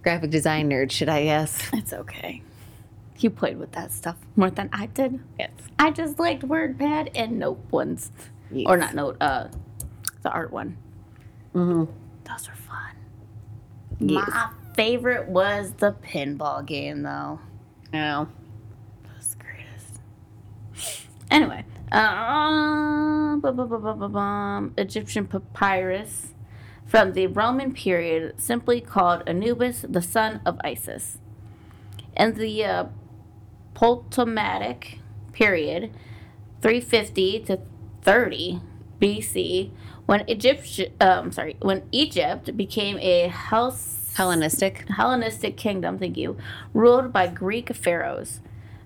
[0.06, 1.68] Graphic design nerd, should I guess?
[1.72, 2.40] it's okay
[3.18, 5.50] you played with that stuff more than I did Yes.
[5.80, 8.12] I just liked WordPad and Note ones
[8.52, 8.66] Yes.
[8.68, 9.48] or not Note uh
[10.22, 10.76] the art one
[11.54, 11.90] Mm-hmm.
[12.22, 12.94] those are fun
[13.98, 14.28] Yes.
[14.28, 17.40] my favorite was the pinball game, though.
[17.92, 18.28] No.
[19.04, 20.00] That's the greatest.
[21.32, 26.28] Anyway, uh, bu- bu- bu- bu- bu- bum, Egyptian papyrus
[26.86, 31.18] from the Roman period, simply called Anubis, the son of Isis.
[32.16, 32.84] In the uh,
[33.74, 35.00] Ptolemaic
[35.32, 35.90] period,
[36.62, 37.60] 350 to
[38.02, 38.60] 30
[39.00, 39.70] BC,
[40.06, 44.88] when Egypt, um, sorry, when Egypt became a house Hellenistic.
[44.88, 46.38] Hellenistic kingdom, thank you,
[46.72, 48.40] ruled by Greek pharaohs.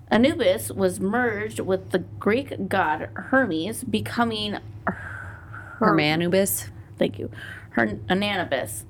[0.09, 4.57] Anubis was merged with the Greek god Hermes, becoming
[5.79, 6.69] Hermanubis.
[6.99, 7.31] thank you,
[7.71, 8.83] Her- Ananubis.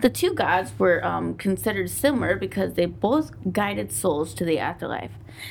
[0.00, 5.10] The two gods were um, considered similar because they both guided souls to the afterlife.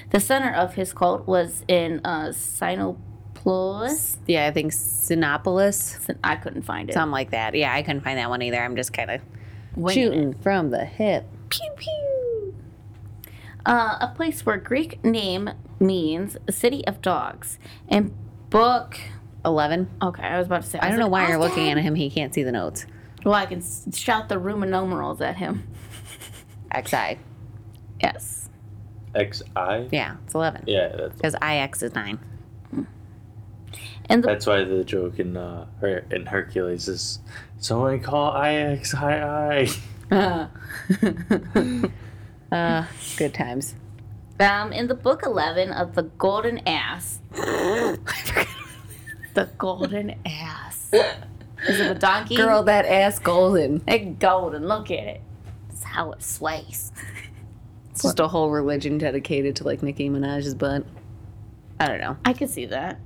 [0.10, 4.18] The center of his cult was in uh, Cynopolis.
[4.26, 6.16] Yeah, I think Cynopolis.
[6.24, 6.94] I couldn't find it.
[6.94, 7.54] Something like that.
[7.56, 8.58] Yeah, I couldn't find that one either.
[8.64, 9.22] I'm just kind of
[9.76, 10.06] Winging it.
[10.08, 11.26] shooting from the hip.
[11.50, 12.56] Pew pew.
[13.66, 17.60] Uh, a place where Greek name means city of dogs.
[17.88, 18.14] And
[18.50, 18.98] book.
[19.46, 19.90] 11.
[20.02, 20.80] Okay, I was about to say.
[20.80, 21.96] I don't know why you're looking at him.
[21.96, 22.86] He can't see the notes.
[23.24, 25.68] Well, I can s- shout the Roman numerals at him.
[26.86, 27.18] XI.
[28.02, 28.50] Yes.
[29.18, 29.88] XI?
[29.92, 30.64] Yeah, it's 11.
[30.68, 32.20] Yeah, that's, Because IX is 9.
[34.12, 37.20] And the that's why the joke in uh, Her- in Hercules is
[37.60, 39.68] someone call IX I
[40.12, 40.50] I.
[42.52, 42.84] Uh,
[43.18, 43.76] good times.
[44.40, 47.20] um, in the book eleven of the Golden Ass.
[49.34, 50.92] the Golden Ass.
[51.68, 52.36] Is it a donkey?
[52.38, 53.84] Girl, that ass golden.
[53.88, 54.68] It's golden.
[54.68, 55.22] Look at it.
[55.70, 56.92] It's how it sways.
[57.92, 60.86] It's just a whole religion dedicated to like Nicki Minaj's butt.
[61.80, 62.18] I don't know.
[62.24, 63.00] I could see that.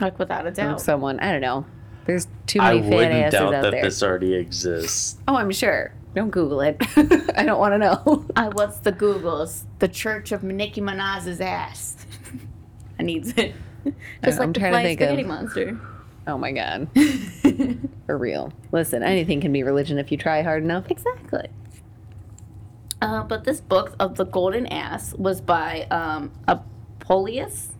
[0.00, 0.80] Like without a doubt.
[0.80, 1.66] Someone, I don't know.
[2.06, 3.82] There's too many I many fat wouldn't asses doubt out that there.
[3.82, 5.16] this already exists.
[5.28, 5.92] Oh, I'm sure.
[6.14, 6.76] Don't Google it.
[7.36, 8.26] I don't want to know.
[8.36, 9.64] I what's the Googles?
[9.78, 12.06] The Church of Nicki Minaj's ass.
[12.98, 13.54] I needs it.
[14.24, 15.80] Just I'm like the trying to think of- spaghetti monster.
[16.26, 16.88] Oh my god.
[18.06, 18.52] For real.
[18.72, 20.90] Listen, anything can be religion if you try hard enough.
[20.90, 21.48] Exactly.
[23.02, 27.72] Uh, but this book of the Golden Ass was by um, Apollonius.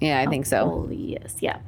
[0.00, 0.58] Yeah, I think so.
[0.66, 1.60] Apollonius, yeah.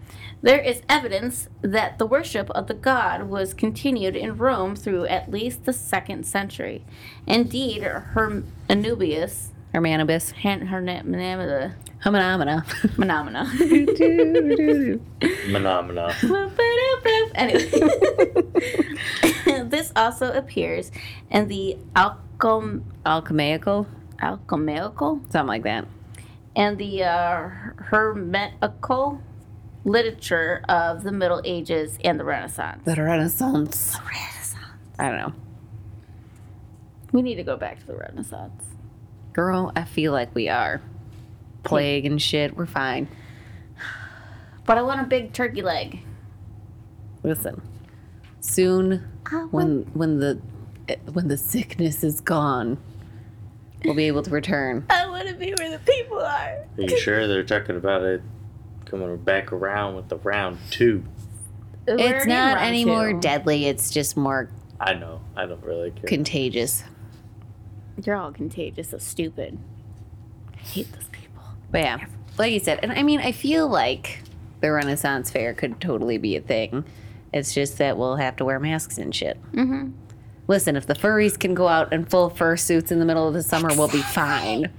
[0.42, 5.30] There is evidence that the worship of the god was continued in Rome through at
[5.30, 6.84] least the second century.
[7.26, 10.32] Indeed, her Anubius, Hermanibus.
[10.32, 12.64] her, her phenomena, Humanamina.
[12.96, 13.46] phenomena.
[15.44, 16.10] Phenomena.
[17.34, 17.70] anyway,
[19.68, 20.90] this also appears
[21.30, 23.86] in the alchem, Alchemical.
[24.20, 25.86] alchemical Something like that.
[26.56, 29.20] and the uh, hermetical
[29.84, 32.82] literature of the Middle Ages and the Renaissance.
[32.84, 33.92] The Renaissance.
[33.92, 34.56] The Renaissance.
[34.98, 35.32] I don't know.
[37.12, 38.64] We need to go back to the Renaissance.
[39.40, 40.82] Girl, I feel like we are.
[41.62, 43.08] Plague and shit, we're fine.
[44.66, 46.00] But I want a big turkey leg.
[47.22, 47.62] Listen.
[48.40, 49.08] Soon
[49.50, 50.42] when when the
[51.14, 52.76] when the sickness is gone,
[53.82, 54.84] we'll be able to return.
[54.90, 56.66] I want to be where the people are.
[56.76, 58.20] Are you sure they're talking about it
[58.84, 61.02] coming back around with the round two?
[61.88, 62.90] We're It's already in not round any two.
[62.90, 65.22] more deadly, it's just more I know.
[65.34, 66.04] I don't really care.
[66.04, 66.84] contagious.
[68.06, 69.58] You're all contagious, so stupid.
[70.54, 71.42] I hate those people.
[71.70, 72.06] But yeah,
[72.38, 74.22] like you said, and I mean, I feel like
[74.60, 76.84] the Renaissance Fair could totally be a thing.
[77.32, 79.40] It's just that we'll have to wear masks and shit.
[79.52, 79.90] Mm-hmm.
[80.48, 83.34] Listen, if the furries can go out in full fur suits in the middle of
[83.34, 84.70] the summer, we'll be fine.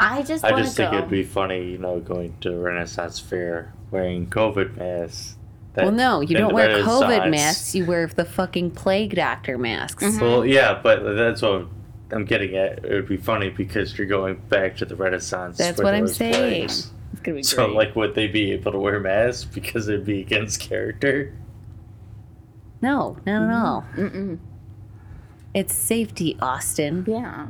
[0.00, 0.98] I just I just think go.
[0.98, 5.36] it'd be funny, you know, going to a Renaissance fair wearing COVID masks.
[5.74, 7.74] That- Well, no, you don't wear COVID masks.
[7.74, 10.18] You wear the fucking plague doctor masks.
[10.20, 11.68] Well, yeah, but that's what
[12.12, 12.84] I'm getting at.
[12.84, 15.58] It would be funny because you're going back to the Renaissance.
[15.58, 16.34] That's what I'm saying.
[16.34, 16.90] plagues.
[17.12, 17.76] it's gonna be So, great.
[17.76, 21.32] like, would they be able to wear masks because it'd be against character?
[22.82, 23.84] No, not at all.
[23.96, 24.38] Mm-mm.
[25.52, 27.04] It's safety, Austin.
[27.06, 27.48] Yeah.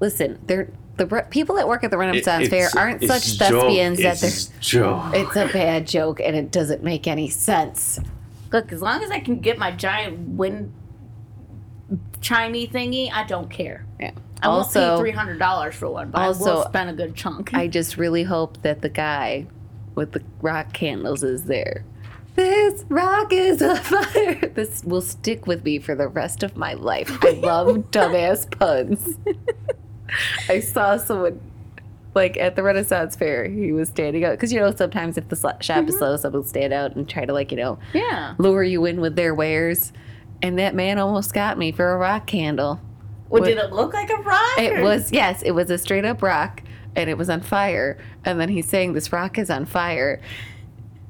[0.00, 3.38] Listen, they're the re- people that work at the Renaissance It- Fair aren't it's such
[3.38, 3.62] joke.
[3.62, 4.60] thespians that they're.
[4.60, 5.14] Joke.
[5.14, 7.98] It's a bad joke and it doesn't make any sense.
[8.52, 10.72] Look, as long as I can get my giant wind
[12.20, 13.86] chimey thingy, I don't care.
[13.98, 14.12] Yeah.
[14.42, 16.92] I won't pay also, three hundred dollars for one, but I will also, spend a
[16.94, 17.52] good chunk.
[17.52, 19.46] I just really hope that the guy
[19.94, 21.84] with the rock candles is there.
[22.36, 24.48] This rock is a fire.
[24.54, 27.10] This will stick with me for the rest of my life.
[27.22, 29.18] I love dumbass puns.
[30.48, 31.40] I saw someone
[32.14, 33.46] like at the Renaissance Fair.
[33.46, 35.90] He was standing out because you know sometimes if the shop is mm-hmm.
[35.90, 38.34] slow, someone will stand out and try to like you know yeah.
[38.38, 39.92] lure you in with their wares.
[40.42, 42.80] And that man almost got me for a rock candle.
[43.28, 44.58] Well, did it look like a rock?
[44.58, 46.62] It or- was yes, it was a straight up rock,
[46.96, 47.98] and it was on fire.
[48.24, 50.20] And then he's saying this rock is on fire,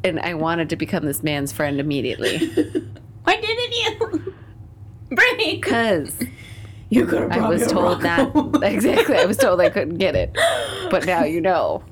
[0.04, 2.38] and I wanted to become this man's friend immediately
[3.24, 4.34] Why didn't you?
[5.14, 6.22] Brittany, because
[6.88, 9.16] you could have I was told not exactly.
[9.16, 10.32] I was told I couldn't get it,
[10.90, 11.82] but now you know.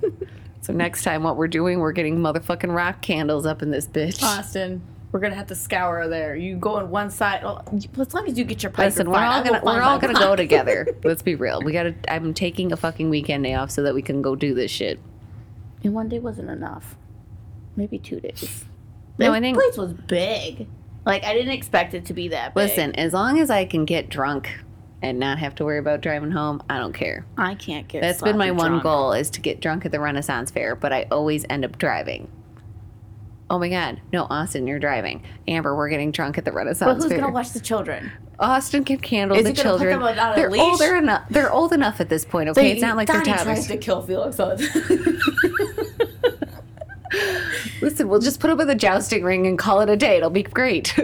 [0.61, 4.22] So next time, what we're doing, we're getting motherfucking rock candles up in this bitch.
[4.22, 6.37] Austin, we're gonna have to scour there.
[6.37, 7.40] You go on one side.
[7.44, 7.61] Oh,
[8.01, 9.27] as long as you get your pipe, Listen, we're fine.
[9.29, 10.87] all gonna we're all gonna go together.
[11.05, 11.61] Let's be real.
[11.62, 11.94] We gotta.
[12.09, 15.01] I'm taking a fucking weekend day off so that we can go do this shit.
[15.83, 16.97] And one day wasn't enough.
[17.77, 18.64] Maybe two days.
[19.18, 20.68] No, This I think- place was big.
[21.07, 22.68] Like I didn't expect it to be that big.
[22.68, 24.59] Listen, as long as I can get drunk
[25.01, 27.25] and not have to worry about driving home, I don't care.
[27.38, 28.03] I can't get.
[28.03, 28.83] That's been my one drunk.
[28.83, 32.31] goal is to get drunk at the Renaissance Fair, but I always end up driving.
[33.50, 34.00] Oh my God!
[34.12, 35.22] No, Austin, you're driving.
[35.46, 37.02] Amber, we're getting drunk at the Renaissance.
[37.02, 38.12] But who's gonna watch the children?
[38.38, 39.98] Austin can handle Is the children.
[40.37, 41.24] they're older enough.
[41.30, 42.50] They're old enough at this point.
[42.50, 43.66] Okay, it's not like they're Donnie toddlers.
[43.66, 44.38] tries to kill Felix.
[44.38, 44.58] on-
[47.80, 50.16] Listen, we'll just put up with the jousting ring and call it a day.
[50.18, 50.94] It'll be great.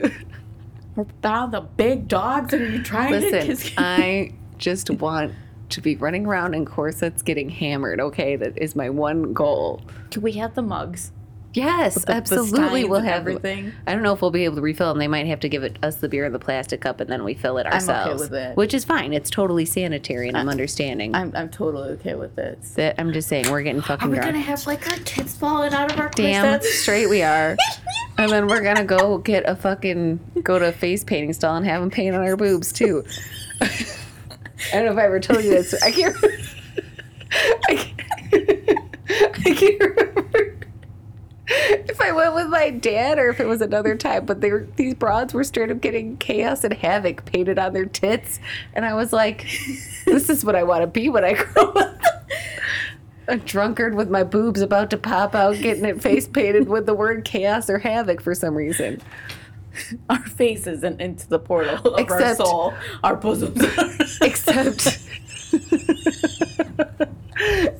[0.96, 3.72] We're down the big dogs, and are you trying to Listen, kiss?
[3.78, 5.32] I just want
[5.70, 8.00] to be running around in corsets getting hammered.
[8.00, 9.80] Okay, that is my one goal.
[10.10, 11.10] Do we have the mugs?
[11.54, 12.80] Yes, The- the absolutely.
[12.80, 13.72] steins we'll have everything.
[13.86, 14.98] I don't know if we'll be able to refill them.
[14.98, 17.22] They might have to give it, us the beer in the plastic cup and then
[17.24, 17.90] we fill it ourselves.
[17.90, 18.56] I'm okay with it.
[18.56, 19.12] Which is fine.
[19.12, 21.14] It's totally sanitary and I'm understanding.
[21.14, 24.32] I'm I'm totally okay with that I'm just saying we're getting Are fucking we drunk.
[24.32, 26.74] gonna have like our tits falling out of our Damn corsets?
[26.80, 27.56] straight we are.
[28.18, 31.64] and then we're gonna go get a fucking go to a face painting stall and
[31.66, 33.04] have them paint on our boobs too.
[33.60, 33.68] I
[34.72, 35.74] don't know if I ever told you this.
[35.82, 36.16] I can't.
[37.68, 38.80] I can't,
[39.46, 40.53] I can't remember
[41.46, 44.24] if I went with my dad or if it was another time.
[44.26, 47.86] But they were these broads were straight up getting chaos and havoc painted on their
[47.86, 48.40] tits,
[48.74, 49.46] and I was like,
[50.04, 52.00] "This is what I want to be when I grow up."
[53.28, 56.94] a drunkard with my boobs about to pop out, getting it face painted with the
[56.94, 59.00] word chaos or havoc for some reason.
[60.10, 63.60] Our faces and into the portal of our Except- soul, our bosoms.
[64.20, 65.00] Except,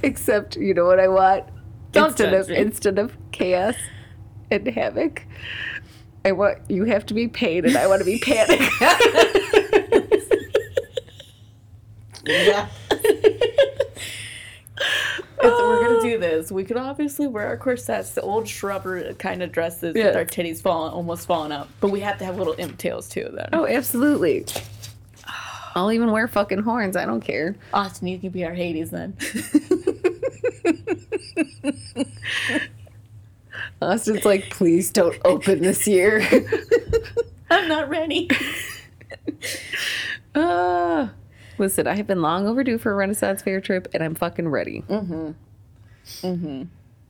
[0.03, 1.45] except, you know what I want?
[1.93, 3.75] Don't instead of instead of chaos
[4.51, 5.23] and havoc,
[6.25, 8.61] I want you have to be pain and I want to be panic.
[12.25, 12.69] yeah.
[15.43, 16.21] We're gonna do ah.
[16.21, 20.07] this, we could obviously wear our corsets, the old shrubber kind of dresses Yes.
[20.07, 21.69] with our titties falling, almost falling out.
[21.81, 23.29] But we have to have little imp tails too.
[23.33, 24.47] Then oh, absolutely.
[25.75, 26.97] I'll even wear fucking horns.
[26.97, 27.57] I don't care.
[27.73, 29.17] Austin, you can be our Hades then.
[33.85, 36.27] Austin's like, please don't open this year.
[37.51, 38.29] I'm not ready.
[40.35, 41.13] Ah,
[41.59, 44.83] listen, I have been long overdue for a Renaissance Fair trip, and I'm fucking ready.
[44.83, 45.31] Mm-hmm.
[46.27, 46.63] Mm-hmm.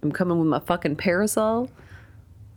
[0.02, 1.70] I'm coming with my fucking parasol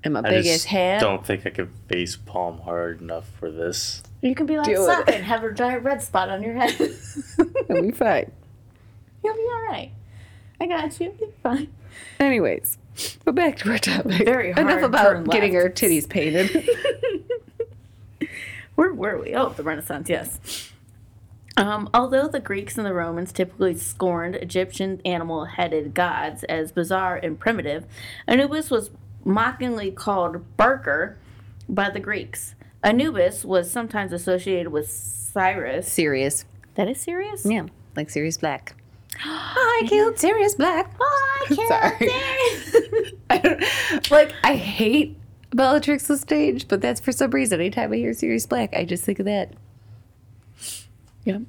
[0.03, 1.01] and my I big just ass hat.
[1.01, 4.03] don't think I could face palm hard enough for this.
[4.21, 4.75] You can be like Do.
[4.75, 6.75] Sokka and have a giant red spot on your head.
[7.69, 8.31] I'll be fine.
[9.23, 9.91] You'll be all right.
[10.59, 11.13] I got you.
[11.19, 11.71] You're fine.
[12.19, 12.77] Anyways,
[13.25, 14.25] but back to our topic.
[14.25, 16.69] Very Enough about getting our titties painted.
[18.75, 19.33] Where were we?
[19.33, 20.71] Oh, the Renaissance, yes.
[21.57, 27.15] Um, although the Greeks and the Romans typically scorned Egyptian animal headed gods as bizarre
[27.17, 27.85] and primitive,
[28.27, 28.91] Anubis was
[29.25, 31.17] mockingly called Barker
[31.67, 32.53] by the Greeks.
[32.83, 35.91] Anubis was sometimes associated with Cyrus.
[35.91, 36.45] Sirius.
[36.75, 37.43] That is serious?
[37.43, 38.75] Yeah, like Sirius Black.
[39.23, 40.93] I killed Sirius Black.
[40.99, 43.13] Oh, I can't Sorry.
[43.29, 44.33] I don't like.
[44.43, 45.17] I hate
[45.51, 47.59] Bellatrix the stage, but that's for some reason.
[47.59, 49.53] Anytime I hear Sirius Black, I just think of that.
[51.25, 51.41] Yep.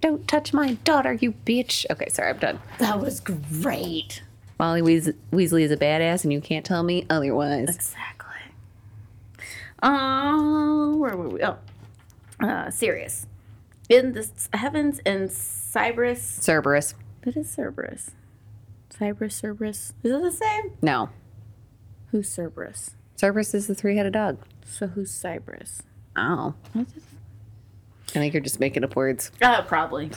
[0.00, 1.86] Don't touch my daughter, you bitch.
[1.90, 2.60] Okay, sorry, I'm done.
[2.78, 4.22] That was great.
[4.58, 7.74] Molly Weas- Weasley is a badass, and you can't tell me otherwise.
[7.74, 8.26] Exactly.
[9.82, 11.42] Uh, where were we?
[11.42, 11.58] Oh,
[12.40, 13.26] uh, Sirius.
[13.88, 16.22] In the heavens in Cyrus.
[16.40, 16.94] Cerberus.
[17.26, 18.12] What is Cerberus?
[18.88, 19.92] Cyrus, Cerberus.
[20.04, 20.70] Is it the same?
[20.80, 21.08] No.
[22.12, 22.94] Who's Cerberus?
[23.16, 24.38] Cerberus is the three headed dog.
[24.64, 25.82] So who's Cyprus?
[26.14, 26.54] Oh.
[26.76, 26.84] I
[28.10, 29.32] think you're just making up words.
[29.42, 30.12] Uh, probably.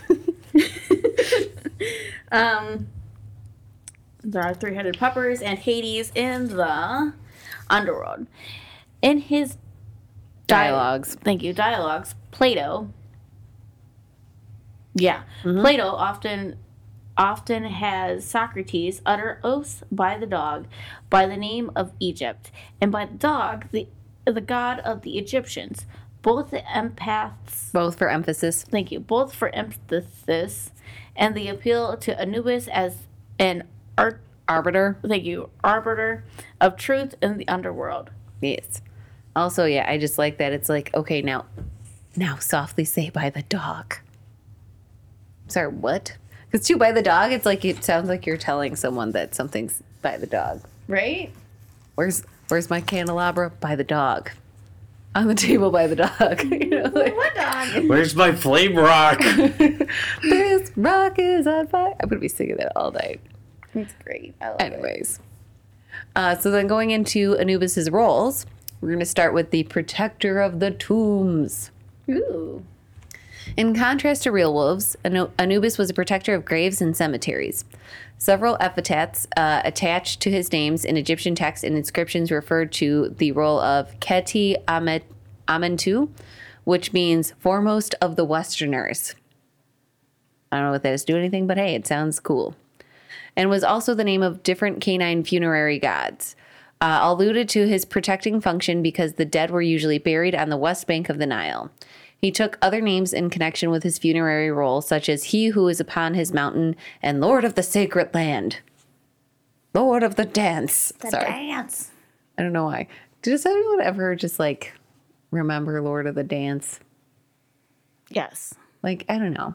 [2.31, 2.89] um,
[4.23, 7.13] there are three-headed puppers and Hades in the
[7.71, 8.27] underworld.
[9.01, 9.55] In his
[10.45, 11.17] di- Dialogues.
[11.23, 12.93] thank you, dialogues, Plato.
[14.93, 16.55] Yeah, Plato often
[17.19, 20.65] often has Socrates utter oaths by the dog,
[21.11, 22.49] by the name of Egypt,
[22.81, 23.87] and by the dog, the
[24.25, 25.85] the god of the Egyptians.
[26.21, 28.63] both the empaths Both for emphasis.
[28.63, 30.71] thank you both for emphasis
[31.15, 33.07] and the appeal to Anubis as
[33.39, 33.63] an
[33.97, 34.97] art Arbiter.
[35.07, 36.23] thank you arbiter
[36.59, 38.09] of truth in the underworld.
[38.41, 38.81] Yes.
[39.35, 40.51] Also, yeah, I just like that.
[40.53, 41.45] It's like, okay, now,
[42.15, 43.97] now softly say by the dog.
[45.47, 46.17] Sorry, what?
[46.51, 49.83] Because two by the dog, it's like it sounds like you're telling someone that something's
[50.01, 50.61] by the dog.
[50.87, 51.31] Right?
[51.95, 53.51] Where's Where's my candelabra?
[53.51, 54.31] By the dog.
[55.13, 56.43] On the table by the dog.
[56.51, 57.87] you know, like, What dog?
[57.87, 59.19] Where's my flame rock?
[60.21, 61.93] this rock is on fire.
[61.99, 63.21] I'm gonna be singing that all night.
[63.75, 64.33] It's great.
[64.41, 64.63] I love it.
[64.63, 65.19] Anyways,
[66.15, 68.47] uh, so then going into Anubis's roles,
[68.81, 71.69] we're gonna start with the protector of the tombs.
[72.09, 72.65] Ooh.
[73.57, 77.65] In contrast to real wolves, Anubis was a protector of graves and cemeteries.
[78.17, 83.31] Several epithets uh, attached to his names in Egyptian texts and inscriptions referred to the
[83.31, 85.05] role of Keti Amet-
[85.47, 86.09] Amentu,
[86.63, 89.15] which means foremost of the Westerners.
[90.51, 92.55] I don't know what that is to do anything, but hey, it sounds cool.
[93.35, 96.35] And was also the name of different canine funerary gods.
[96.81, 100.87] Uh, alluded to his protecting function because the dead were usually buried on the west
[100.87, 101.71] bank of the Nile.
[102.21, 105.79] He took other names in connection with his funerary role, such as He who is
[105.79, 108.59] upon his mountain and Lord of the sacred land.
[109.73, 110.91] Lord of the dance.
[111.09, 111.25] Sorry.
[111.25, 111.91] Dance.
[112.37, 112.87] I don't know why.
[113.21, 114.73] Does anyone ever just like
[115.31, 116.79] remember Lord of the Dance?
[118.09, 118.53] Yes.
[118.81, 119.53] Like, I don't know.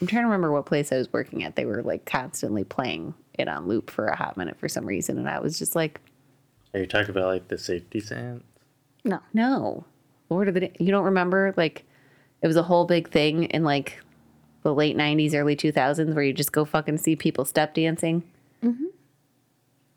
[0.00, 1.56] I'm trying to remember what place I was working at.
[1.56, 5.18] They were like constantly playing it on loop for a hot minute for some reason.
[5.18, 6.00] And I was just like,
[6.74, 8.42] Are you talking about like the safety sands?
[9.04, 9.20] No.
[9.32, 9.84] no.
[10.30, 11.54] Lord of the You don't remember?
[11.56, 11.84] Like,
[12.42, 14.00] it was a whole big thing in like
[14.62, 18.22] the late 90s, early 2000s where you just go fucking see people step dancing.
[18.62, 18.86] Mm-hmm.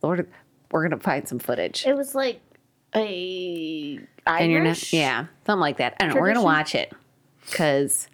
[0.01, 0.28] Lord,
[0.71, 1.86] we're going to find some footage.
[1.86, 2.41] It was like
[2.95, 4.93] a Irish.
[4.93, 6.91] not yeah something like that i don't know we're gonna watch it
[7.45, 8.07] because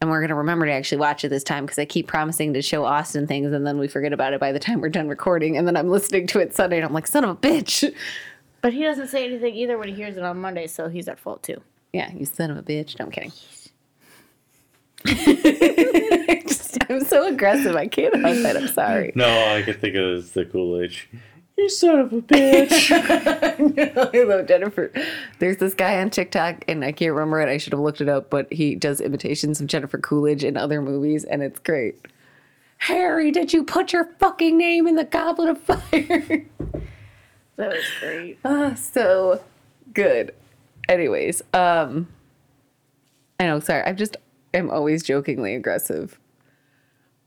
[0.00, 2.62] and we're gonna remember to actually watch it this time because i keep promising to
[2.62, 5.56] show austin things and then we forget about it by the time we're done recording
[5.56, 7.94] and then i'm listening to it sunday and i'm like son of a bitch
[8.60, 11.18] But he doesn't say anything either when he hears it on Monday, so he's at
[11.18, 11.60] fault too.
[11.92, 13.32] yeah you son of a bitch no i'm kidding
[15.06, 20.02] Just- i'm so aggressive i can't help it i'm sorry No, I can think of
[20.04, 21.08] it as the Coolidge.
[21.56, 22.92] You son of a bitch.
[24.14, 24.92] I love Jennifer.
[25.40, 27.48] There's this guy on TikTok, and I can't remember it.
[27.48, 30.80] I should have looked it up, but he does imitations of Jennifer Coolidge in other
[30.80, 31.96] movies, and it's great.
[32.76, 36.44] Harry, did you put your fucking name in the goblet of fire?
[37.58, 38.38] That was great.
[38.44, 39.42] Ah, so
[39.92, 40.34] good.
[40.88, 42.08] Anyways, um,
[43.38, 43.60] I know.
[43.60, 44.16] Sorry, I'm just
[44.54, 46.18] I'm always jokingly aggressive.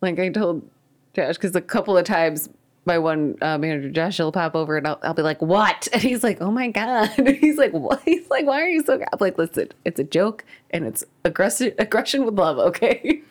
[0.02, 0.68] Like I told
[1.14, 2.50] Josh, because a couple of times
[2.86, 6.02] my one uh, manager Josh will pop over and I'll, I'll be like, "What?" And
[6.02, 8.96] he's like, "Oh my god!" And he's like, "What?" He's like, "Why are you so?"
[8.96, 13.22] I'm like, "Listen, it's a joke and it's aggression aggression with love, okay?"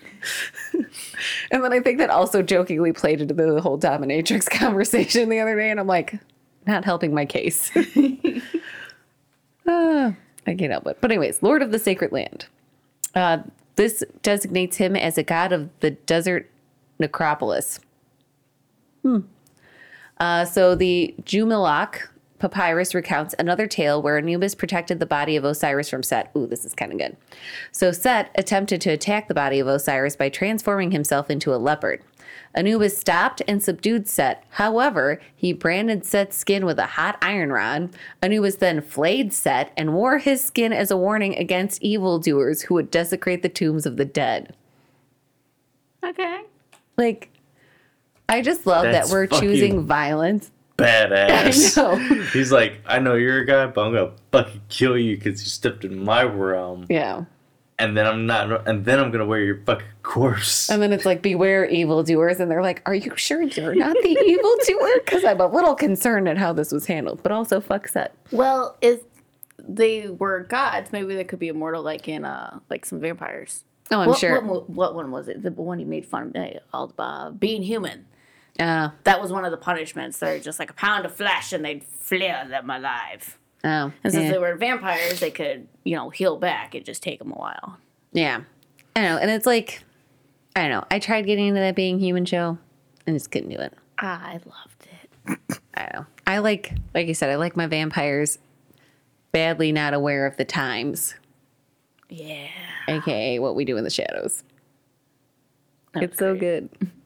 [1.51, 5.57] and then I think that also jokingly played into the whole dominatrix conversation the other
[5.57, 6.21] day, and I'm like,
[6.67, 7.71] not helping my case.
[9.71, 10.15] Ah,
[10.47, 10.99] I can't help it.
[11.01, 12.47] But anyways, Lord of the Sacred Land.
[13.15, 13.39] Uh,
[13.77, 16.51] this designates him as a god of the desert
[16.99, 17.79] necropolis.
[19.03, 19.21] Hmm.
[20.19, 22.09] Uh, so the Jumilhac
[22.39, 26.31] papyrus recounts another tale where Anubis protected the body of Osiris from Set.
[26.37, 27.17] Ooh, this is kind of good.
[27.71, 32.03] So Set attempted to attack the body of Osiris by transforming himself into a leopard.
[32.55, 34.45] Anubis stopped and subdued Set.
[34.51, 37.91] However, he branded Set's skin with a hot iron rod.
[38.23, 42.91] Anubis then flayed Set and wore his skin as a warning against evildoers who would
[42.91, 44.55] desecrate the tombs of the dead.
[46.05, 46.43] Okay.
[46.97, 47.31] Like,
[48.29, 50.51] I just love That's that we're choosing violence.
[50.77, 51.79] Badass.
[51.79, 52.23] I know.
[52.33, 55.49] He's like, I know you're a guy, but I'm gonna fucking kill you because you
[55.49, 57.25] stepped in my realm, Yeah.
[57.81, 60.71] And then I'm not, and then I'm gonna wear your fucking corpse.
[60.71, 62.39] And then it's like, beware evildoers.
[62.39, 65.01] And they're like, are you sure you're not the evildoer?
[65.05, 68.15] Because I'm a little concerned at how this was handled, but also fuck set.
[68.31, 69.01] Well, if
[69.59, 73.65] they were gods, maybe they could be immortal, like in uh, like some vampires.
[73.91, 74.41] Oh, I'm what, sure.
[74.41, 75.43] What, what one was it?
[75.43, 78.07] The one he made fun of, uh, all uh, being human.
[78.59, 80.19] Oh, That was one of the punishments.
[80.19, 83.39] They're just like a pound of flesh, and they'd flare them alive.
[83.65, 83.93] Oh.
[84.03, 84.33] And since yeah.
[84.33, 86.75] they were vampires, they could, you know, heal back.
[86.75, 87.77] It just take them a while.
[88.13, 88.43] yeah.
[88.97, 89.19] I know.
[89.19, 89.85] And it's like,
[90.57, 90.85] I don't know.
[90.91, 92.59] I tried getting into that being human show
[93.07, 93.73] and just couldn't do it.
[93.99, 94.89] I loved
[95.29, 95.39] it.
[95.75, 96.07] I don't know.
[96.27, 98.39] I like, like I said, I like my vampires
[99.33, 101.15] badly not aware of the times,
[102.09, 102.49] Yeah.
[102.89, 104.43] aka what we do in the shadows.
[105.95, 106.69] It's so good.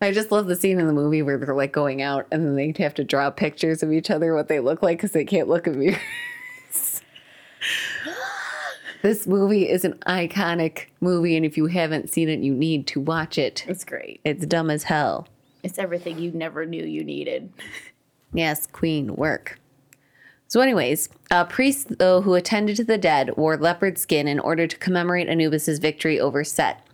[0.00, 2.54] I just love the scene in the movie where they're like going out and then
[2.54, 5.48] they have to draw pictures of each other, what they look like, because they can't
[5.48, 6.00] look at mirrors.
[9.02, 13.00] This movie is an iconic movie, and if you haven't seen it, you need to
[13.00, 13.64] watch it.
[13.68, 14.20] It's great.
[14.24, 15.28] It's dumb as hell.
[15.62, 17.52] It's everything you never knew you needed.
[18.32, 19.60] Yes, queen work.
[20.48, 24.38] So, anyways, uh, a priest, though, who attended to the dead, wore leopard skin in
[24.40, 26.86] order to commemorate Anubis's victory over Set.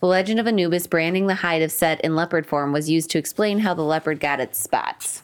[0.00, 3.18] The legend of Anubis branding the hide of Set in leopard form was used to
[3.18, 5.22] explain how the leopard got its spots.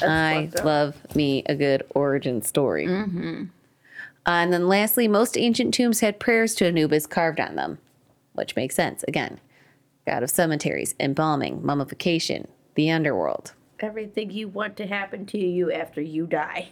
[0.00, 2.86] I love me a good origin story.
[4.24, 7.78] Uh, and then, lastly, most ancient tombs had prayers to Anubis carved on them,
[8.32, 9.04] which makes sense.
[9.06, 9.40] Again,
[10.06, 13.52] god of cemeteries, embalming, mummification, the underworld.
[13.80, 16.68] Everything you want to happen to you after you die.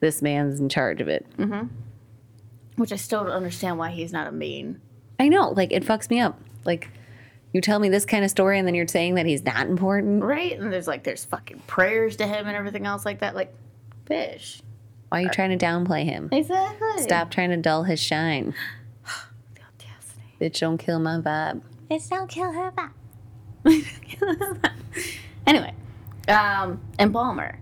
[0.00, 1.26] This man's in charge of it.
[2.76, 4.80] Which I still don't understand why he's not a main.
[5.20, 6.40] I know, like it fucks me up.
[6.64, 6.88] Like
[7.52, 10.22] you tell me this kind of story and then you're saying that he's not important.
[10.22, 10.58] Right?
[10.58, 13.34] And there's like, there's fucking prayers to him and everything else like that.
[13.34, 13.52] Like,
[14.06, 14.62] fish.
[15.10, 16.28] Why are you trying to downplay him?
[16.32, 17.02] Exactly.
[17.02, 18.54] Stop trying to dull his shine.
[19.54, 20.22] The audacity.
[20.40, 21.62] Bitch, don't kill my vibe.
[21.90, 22.90] It's don't kill her vibe.
[25.46, 25.74] anyway,
[26.28, 27.58] um, embalmer.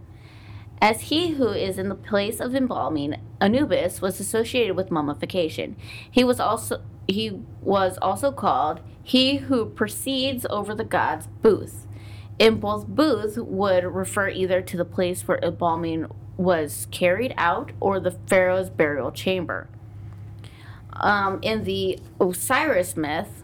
[0.81, 5.77] As he who is in the place of embalming, Anubis was associated with mummification.
[6.11, 11.87] He was also he was also called he who precedes over the gods booth.
[12.39, 16.07] In both booth would refer either to the place where embalming
[16.37, 19.69] was carried out or the pharaoh's burial chamber.
[20.93, 23.43] Um, in the Osiris myth,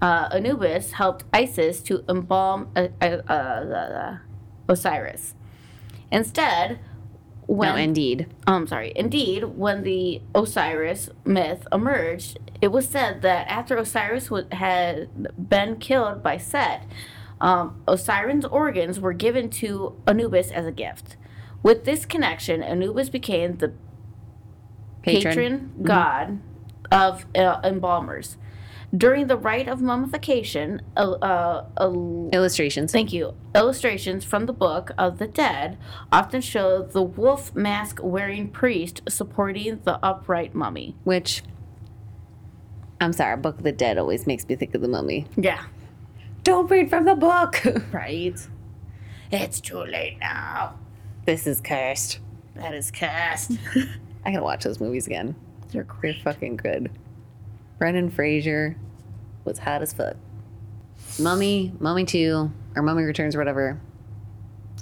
[0.00, 4.18] uh, Anubis helped Isis to embalm uh, uh, uh, uh,
[4.68, 5.34] Osiris.
[6.12, 6.78] Instead,
[7.46, 8.26] when no, indeed.
[8.46, 8.92] I'm sorry.
[8.94, 16.22] Indeed, when the Osiris myth emerged, it was said that after Osiris had been killed
[16.22, 16.86] by Set,
[17.40, 21.16] um, Osiris' organs were given to Anubis as a gift.
[21.62, 23.72] With this connection, Anubis became the
[25.02, 26.40] patron, god
[26.92, 28.36] of uh, embalmers.
[28.94, 31.90] During the rite of mummification, uh, uh, uh,
[32.32, 32.92] Illustrations.
[32.92, 33.34] Thank you.
[33.54, 35.78] Illustrations from the Book of the Dead
[36.12, 40.94] often show the wolf mask wearing priest supporting the upright mummy.
[41.04, 41.42] Which
[43.00, 45.26] I'm sorry, Book of the Dead always makes me think of the mummy.
[45.36, 45.64] Yeah.
[46.44, 47.62] Don't read from the book.
[47.92, 48.38] Right?
[49.30, 50.78] It's too late now.
[51.24, 52.18] this is cursed.
[52.56, 53.52] That is cursed.
[54.26, 55.34] I gotta watch those movies again.
[55.70, 56.90] They're They're fucking good.
[57.82, 58.76] Brendan Fraser
[59.44, 60.14] was hot as fuck.
[61.18, 63.80] Mummy, Mummy 2, or Mummy Returns, or whatever.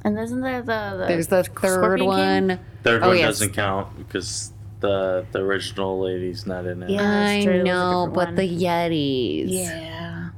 [0.04, 2.06] And isn't there the, the There's the third Scorpion King?
[2.48, 2.60] one.
[2.82, 3.26] Third Oh, one yes.
[3.28, 6.90] doesn't count because the the original lady's not in it.
[6.90, 7.00] Yeah.
[7.30, 8.34] I true, it was a know, but one.
[8.34, 9.46] the Yetis.
[9.48, 10.28] Yeah.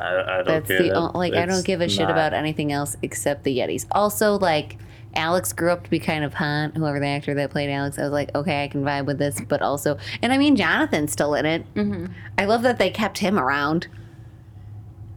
[0.00, 0.92] I, I don't That's get the it.
[0.94, 3.84] o- like I don't give a shit not- about anything else except the Yetis.
[3.90, 4.78] Also, like
[5.16, 6.72] Alex grew up to be kind of hot.
[6.76, 9.40] Whoever the actor that played Alex, I was like, okay, I can vibe with this.
[9.40, 11.74] But also, and I mean, Jonathan's still in it.
[11.74, 12.06] Mm-hmm.
[12.38, 13.88] I love that they kept him around.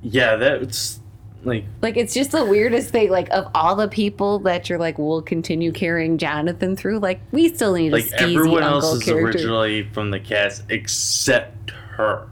[0.02, 1.00] Yeah, that's
[1.44, 3.10] like Like it's just the weirdest thing.
[3.10, 7.00] Like of all the people that you're like, we'll continue carrying Jonathan through.
[7.00, 9.26] Like we still need to like a skeezy everyone uncle else is character.
[9.26, 12.28] originally from the cast except her.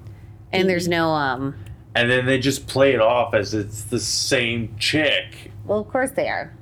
[0.52, 1.56] and there's no um.
[1.96, 5.52] And then they just play it off as it's the same chick.
[5.66, 6.54] Well, of course they are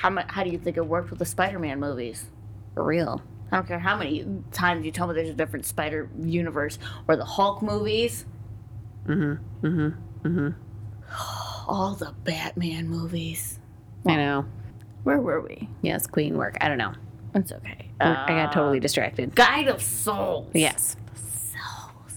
[0.00, 2.26] How, mu- how do you think it worked with the Spider-Man movies?
[2.74, 3.20] for real.
[3.52, 6.78] I don't care how many times you tell me there's a different Spider universe
[7.08, 8.24] or the Hulk movies.
[9.06, 9.66] Mm-hmm.
[9.66, 10.28] Mm-hmm.
[10.28, 10.48] Mm-hmm.
[11.68, 13.58] All the Batman movies.
[14.06, 14.46] I know.
[15.02, 15.68] Where were we?
[15.82, 16.56] Yes, Queen work.
[16.60, 16.92] I don't know.
[17.34, 17.90] It's okay.
[18.00, 19.34] I got Uh, totally distracted.
[19.34, 20.48] Guide of Souls.
[20.54, 20.96] Yes.
[21.14, 22.14] Souls.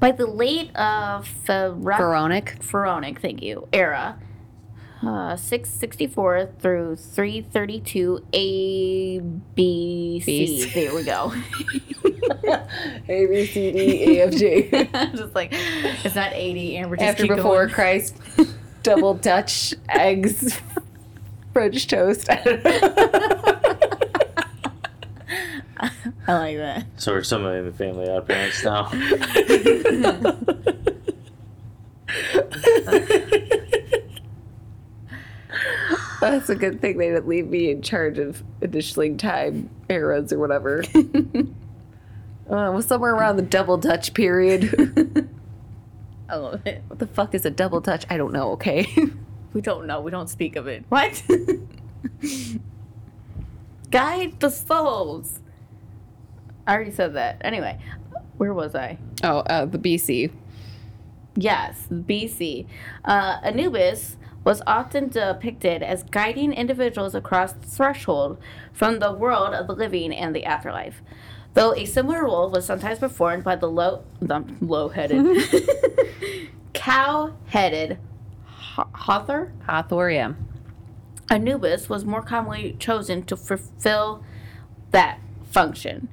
[0.00, 2.60] By the late uh, Pharaoh- Pharaonic.
[2.62, 4.18] Pharaonic, thank you, era,
[5.06, 10.46] uh, 664 through 332 A, B, C.
[10.46, 10.70] B, C.
[10.86, 11.32] There we go.
[13.08, 14.68] A B C D E F G.
[14.94, 16.96] I'm just like, it's not 80, Amber.
[16.96, 17.74] Just After keep before going.
[17.74, 18.16] Christ,
[18.82, 20.60] double Dutch eggs,
[21.52, 22.30] French toast.
[22.30, 23.74] I don't know.
[26.26, 26.86] I like that.
[26.96, 28.88] So we're somebody in the Fairly OddParents now.
[36.30, 40.38] That's a good thing they didn't leave me in charge of initialing time eras or
[40.38, 40.84] whatever.
[42.50, 44.68] Uh, it was somewhere around the double Dutch period.
[46.28, 46.82] I love it.
[46.88, 48.04] what the fuck is a double Dutch?
[48.10, 48.52] I don't know.
[48.52, 48.86] Okay.
[49.54, 50.00] We don't know.
[50.00, 50.84] We don't speak of it.
[50.88, 51.22] What?
[53.90, 55.38] Guide the souls.
[56.66, 57.40] I already said that.
[57.40, 57.78] Anyway,
[58.36, 58.98] where was I?
[59.22, 60.32] oh, uh, the BC.
[61.36, 62.66] Yes, BC.
[63.04, 68.38] Uh, Anubis was often depicted as guiding individuals across the threshold
[68.72, 71.02] from the world of the living and the afterlife.
[71.54, 75.24] Though a similar role was sometimes performed by the low, the low-headed,
[76.74, 77.98] cow-headed
[78.74, 80.32] Ho- Hathor, Hathor, yeah.
[81.30, 84.24] Anubis was more commonly chosen to fulfill
[84.90, 86.08] that function.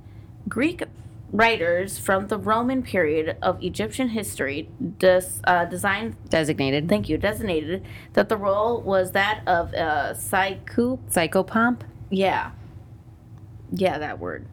[0.47, 0.83] Greek
[1.31, 6.89] writers from the Roman period of Egyptian history des, uh, designed, Designated.
[6.89, 10.97] thank you, designated that the role was that of a psycho.
[11.09, 11.81] Psychopomp.
[12.09, 12.51] Yeah,
[13.71, 14.45] yeah, that word.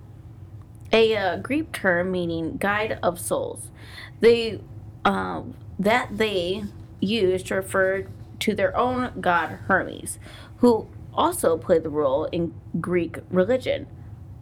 [0.92, 3.70] A uh, Greek term meaning guide of souls.
[4.20, 4.60] They
[5.04, 5.42] uh,
[5.78, 6.64] that they
[7.00, 8.06] used to refer
[8.40, 10.18] to their own god Hermes,
[10.58, 13.86] who also played the role in Greek religion.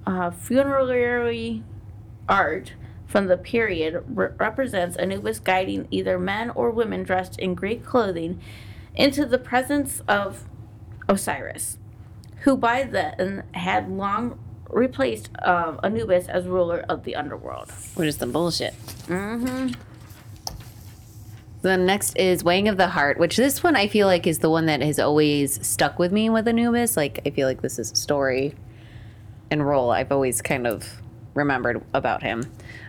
[0.07, 1.64] Uh, funerary
[2.29, 2.72] art
[3.07, 8.41] from the period re- represents Anubis guiding either men or women dressed in Greek clothing
[8.95, 10.45] into the presence of
[11.09, 11.79] Osiris,
[12.41, 17.70] who by then had long replaced um, Anubis as ruler of the underworld.
[17.95, 18.74] Which is some bullshit.
[19.07, 19.81] Mm-hmm.
[21.62, 24.51] The next is Weighing of the Heart, which this one I feel like is the
[24.51, 26.97] one that has always stuck with me with Anubis.
[26.97, 28.55] Like, I feel like this is a story
[29.51, 31.01] and role I've always kind of
[31.37, 32.43] remembered about him.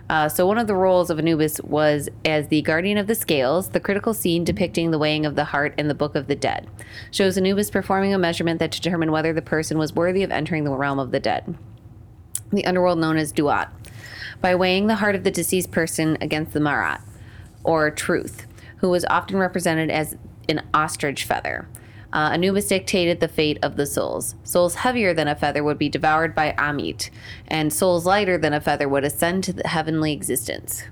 [0.09, 3.69] Uh, so, one of the roles of Anubis was as the guardian of the scales.
[3.69, 6.67] The critical scene depicting the weighing of the heart in the Book of the Dead
[7.11, 10.71] shows Anubis performing a measurement that determined whether the person was worthy of entering the
[10.71, 11.55] realm of the dead,
[12.51, 13.69] the underworld known as Duat,
[14.39, 17.01] by weighing the heart of the deceased person against the Marat,
[17.63, 20.15] or truth, who was often represented as
[20.47, 21.67] an ostrich feather.
[22.17, 24.33] Uh, Anubis dictated the fate of the souls.
[24.43, 27.11] Souls heavier than a feather would be devoured by Ammit,
[27.47, 30.85] and souls lighter than a feather would ascend to the heavenly existence.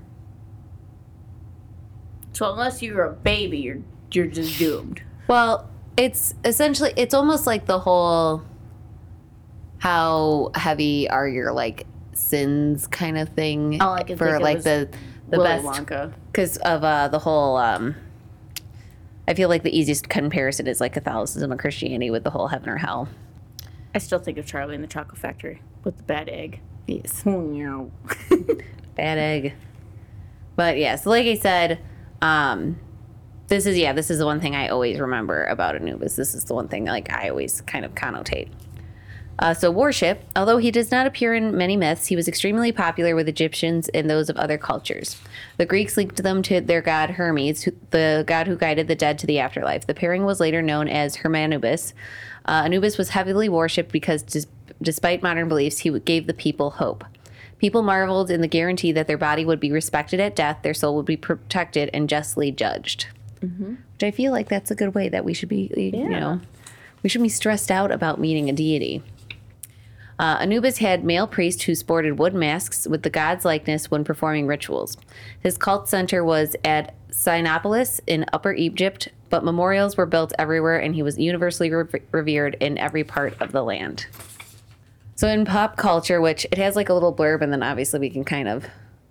[2.30, 5.02] So unless you're a baby, you're you're just doomed.
[5.26, 8.44] Well, it's essentially it's almost like the whole
[9.78, 14.62] how heavy are your like sins kind of thing Oh, I can for think like
[14.62, 14.88] the
[15.28, 17.56] the Willy best because of uh, the whole.
[17.56, 17.96] Um,
[19.28, 22.68] I feel like the easiest comparison is like Catholicism and Christianity with the whole heaven
[22.68, 23.08] or hell.
[23.94, 26.60] I still think of Charlie in the Chocolate Factory with the bad egg.
[26.86, 27.90] Yes, Meow.
[28.94, 29.54] bad egg.
[30.54, 31.80] But yeah, so like I said,
[32.22, 32.78] um,
[33.48, 36.16] this is yeah, this is the one thing I always remember about Anubis.
[36.16, 38.48] This is the one thing like I always kind of connotate.
[39.38, 43.14] Uh, so worship, although he does not appear in many myths, he was extremely popular
[43.14, 45.20] with Egyptians and those of other cultures.
[45.58, 49.18] The Greeks linked them to their god Hermes, who, the god who guided the dead
[49.18, 49.86] to the afterlife.
[49.86, 51.92] The pairing was later known as Hermanubis.
[52.46, 54.46] Uh, Anubis was heavily worshipped because, dis-
[54.80, 57.04] despite modern beliefs, he gave the people hope.
[57.58, 60.94] People marveled in the guarantee that their body would be respected at death, their soul
[60.96, 63.06] would be protected, and justly judged.
[63.40, 66.08] Which I feel like that's a good way that we should be, you Yeah.
[66.20, 66.40] know,
[67.02, 69.02] we shouldn't be stressed out about meeting a deity.
[70.18, 74.46] Uh, Anubis had male priests who sported wood masks with the god's likeness when performing
[74.46, 74.96] rituals.
[75.40, 80.94] His cult center was at Cynopolis in Upper Egypt, but memorials were built everywhere and
[80.94, 84.06] he was universally re- revered in every part of the land.
[85.16, 88.10] So in pop culture, which it has like a little blurb, and then obviously we
[88.10, 88.66] can kind of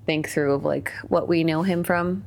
[0.06, 2.24] think through of like what we know him from.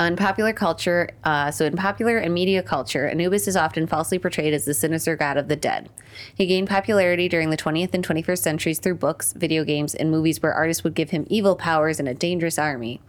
[0.00, 1.10] Unpopular culture.
[1.24, 5.16] Uh, so, in popular and media culture, Anubis is often falsely portrayed as the sinister
[5.16, 5.88] god of the dead.
[6.32, 10.40] He gained popularity during the 20th and 21st centuries through books, video games, and movies
[10.40, 13.00] where artists would give him evil powers and a dangerous army.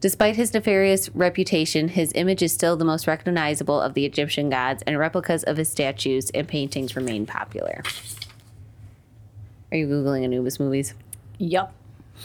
[0.00, 4.82] Despite his nefarious reputation, his image is still the most recognizable of the Egyptian gods,
[4.88, 7.82] and replicas of his statues and paintings remain popular.
[9.70, 10.94] Are you Googling Anubis movies?
[11.38, 11.72] Yup.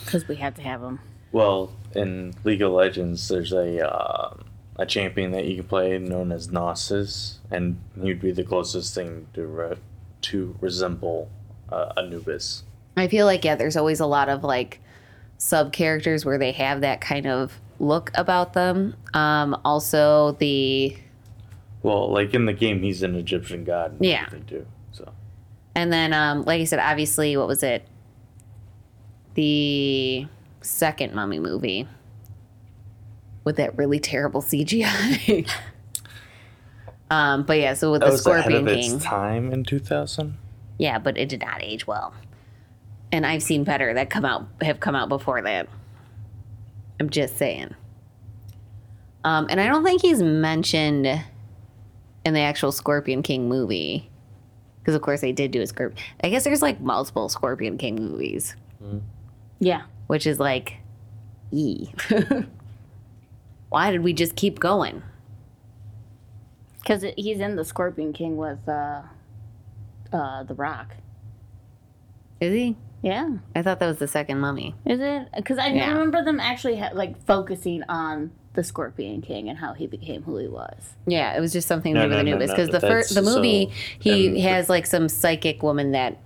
[0.03, 0.99] Because we had to have them.
[1.32, 4.34] Well, in League of Legends, there's a uh,
[4.78, 9.28] a champion that you can play known as Nasus, and he'd be the closest thing
[9.34, 9.76] to re-
[10.22, 11.30] to resemble
[11.72, 12.64] uh, Anubis.
[12.98, 14.80] I feel like yeah, there's always a lot of like
[15.38, 18.96] sub characters where they have that kind of look about them.
[19.14, 20.98] Um, also the
[21.82, 23.92] Well, like in the game, he's an Egyptian god.
[23.94, 24.26] and Yeah.
[24.48, 24.66] too.
[24.92, 25.12] So
[25.76, 27.88] and then um, like I said, obviously what was it?
[29.36, 30.28] The
[30.62, 31.88] second mummy movie
[33.43, 35.49] with that really terrible CGI.
[37.10, 38.95] um, but yeah, so with that the was ahead Scorpion of King.
[38.95, 40.38] its time in 2000.
[40.78, 42.14] Yeah, but it did not age well.
[43.12, 45.68] And I've seen better that come out have come out before that.
[46.99, 47.74] I'm just saying.
[49.24, 51.07] Um, and I don't think he's mentioned
[52.26, 54.10] in the actual Scorpion King movie.
[54.80, 56.01] Because of course they did do a Scorpion.
[56.24, 58.55] I guess there's like multiple Scorpion King movies,
[59.60, 59.82] Yeah.
[60.10, 60.78] Which is like,
[61.51, 61.89] e.
[63.70, 65.03] Why did we just keep going?
[66.80, 69.03] Because he's in the Scorpion King with uh,
[70.12, 70.95] uh, The Rock.
[72.39, 72.76] Is he?
[73.03, 73.30] Yeah.
[73.55, 74.74] I thought that was the second mummy.
[74.86, 75.28] Is it?
[75.36, 75.91] Because I Yeah.
[75.91, 80.38] remember them actually ha- like focusing on the Scorpion King and how he became who
[80.38, 80.95] he was.
[81.05, 82.80] Yeah, it was just something No, to do with no, no, Anubis no, because the
[82.80, 86.18] first the movie so- he has like some psychic woman that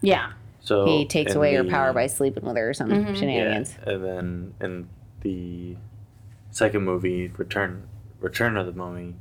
[0.00, 0.30] Yeah.
[0.64, 3.76] So he takes in away her the- power by sleeping with her or some shenanigans.
[3.86, 4.88] Yeah, and then in
[5.20, 5.76] the
[6.50, 7.86] second movie, Return
[8.20, 9.14] Return of the Mummy,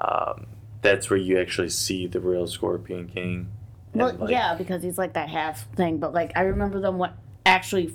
[0.00, 0.46] um,
[0.80, 3.48] that's where you actually see the real Scorpion King.
[3.92, 5.98] and, Well, like- yeah, because he's like that half thing.
[5.98, 7.14] But like, I remember them what
[7.46, 7.94] actually.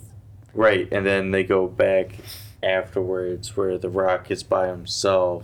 [0.54, 2.16] Right, and then they go back
[2.64, 5.44] afterwards where The Rock is by himself,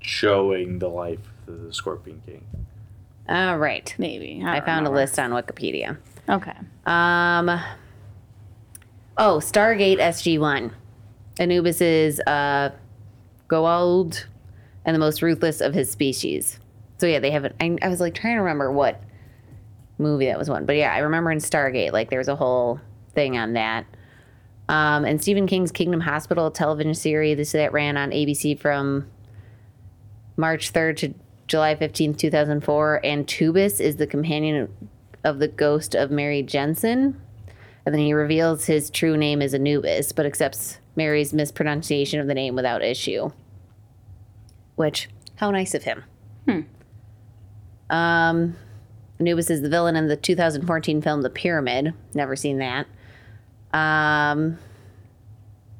[0.00, 2.44] showing the life of the Scorpion King.
[3.30, 5.96] All right, Maybe I don't found a list on Wikipedia.
[6.28, 6.52] Okay.
[6.84, 7.48] Um.
[9.16, 10.74] Oh, Stargate SG One.
[11.38, 12.70] Anubis is uh,
[13.48, 14.24] Goa'uld
[14.84, 16.58] and the most ruthless of his species.
[16.98, 17.54] So yeah, they haven't.
[17.60, 19.00] I, I was like trying to remember what
[19.98, 22.80] movie that was one, but yeah, I remember in Stargate like there was a whole
[23.14, 23.86] thing on that.
[24.68, 29.06] Um, and Stephen King's Kingdom Hospital television series this that ran on ABC from
[30.36, 31.14] March third to
[31.50, 33.00] July fifteenth, two thousand four.
[33.02, 34.72] Antubis is the companion
[35.24, 37.20] of the ghost of Mary Jensen.
[37.84, 42.34] And then he reveals his true name is Anubis, but accepts Mary's mispronunciation of the
[42.34, 43.30] name without issue.
[44.76, 46.04] Which, how nice of him.
[47.90, 48.54] Um,
[49.18, 51.92] Anubis is the villain in the 2014 film The Pyramid.
[52.14, 52.86] Never seen that.
[53.76, 54.58] Um,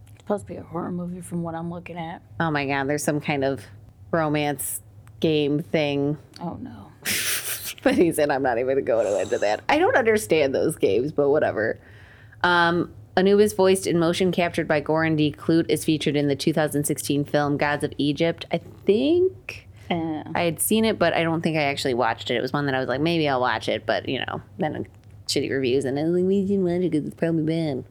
[0.08, 2.22] It's supposed to be a horror movie from what I'm looking at.
[2.40, 3.62] oh my God, there's some kind of
[4.10, 4.80] romance
[5.20, 6.92] game thing Oh no.
[7.82, 8.30] but he's in.
[8.30, 9.62] I'm not even going to go into that.
[9.68, 11.78] I don't understand those games, but whatever.
[12.42, 15.32] Um, Anubis, voiced in motion captured by Goran D.
[15.32, 18.44] Kleut, is featured in the 2016 film Gods of Egypt.
[18.52, 22.34] I think Uh, I had seen it, but I don't think I actually watched it.
[22.36, 24.86] It was one that I was like, maybe I'll watch it, but you know, then
[25.26, 27.84] shitty reviews, and I was like, we didn't watch it because it's probably bad.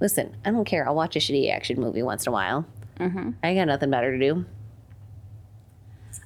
[0.00, 0.86] Listen, I don't care.
[0.86, 2.66] I'll watch a shitty action movie once in a while.
[3.42, 4.44] I got nothing better to do.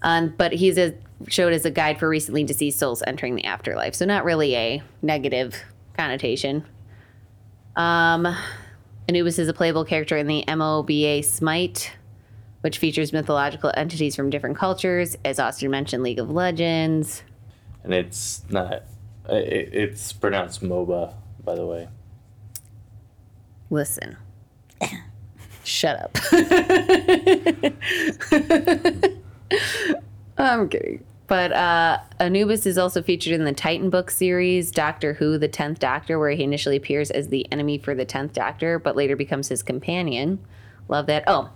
[0.03, 0.95] Um, but he's a,
[1.29, 4.83] showed as a guide for recently deceased souls entering the afterlife, so not really a
[5.03, 5.55] negative
[5.97, 6.65] connotation.
[7.75, 8.37] Um,
[9.09, 11.93] Anubis is a playable character in the MOBA Smite,
[12.63, 15.17] which features mythological entities from different cultures.
[15.25, 17.23] As Austin mentioned, League of Legends.
[17.85, 18.83] And it's not,
[19.29, 21.15] it, it's pronounced MOBA,
[21.45, 21.89] by the way.
[23.71, 24.17] Listen.
[25.65, 26.17] Shut up.
[30.39, 31.05] I'm kidding.
[31.27, 35.81] But uh, Anubis is also featured in the Titan book series, Doctor Who, the 10th
[35.81, 39.49] Doctor, where he initially appears as the enemy for the 10th Doctor, but later becomes
[39.49, 40.39] his companion.
[40.89, 41.25] Love that.
[41.27, 41.51] Oh,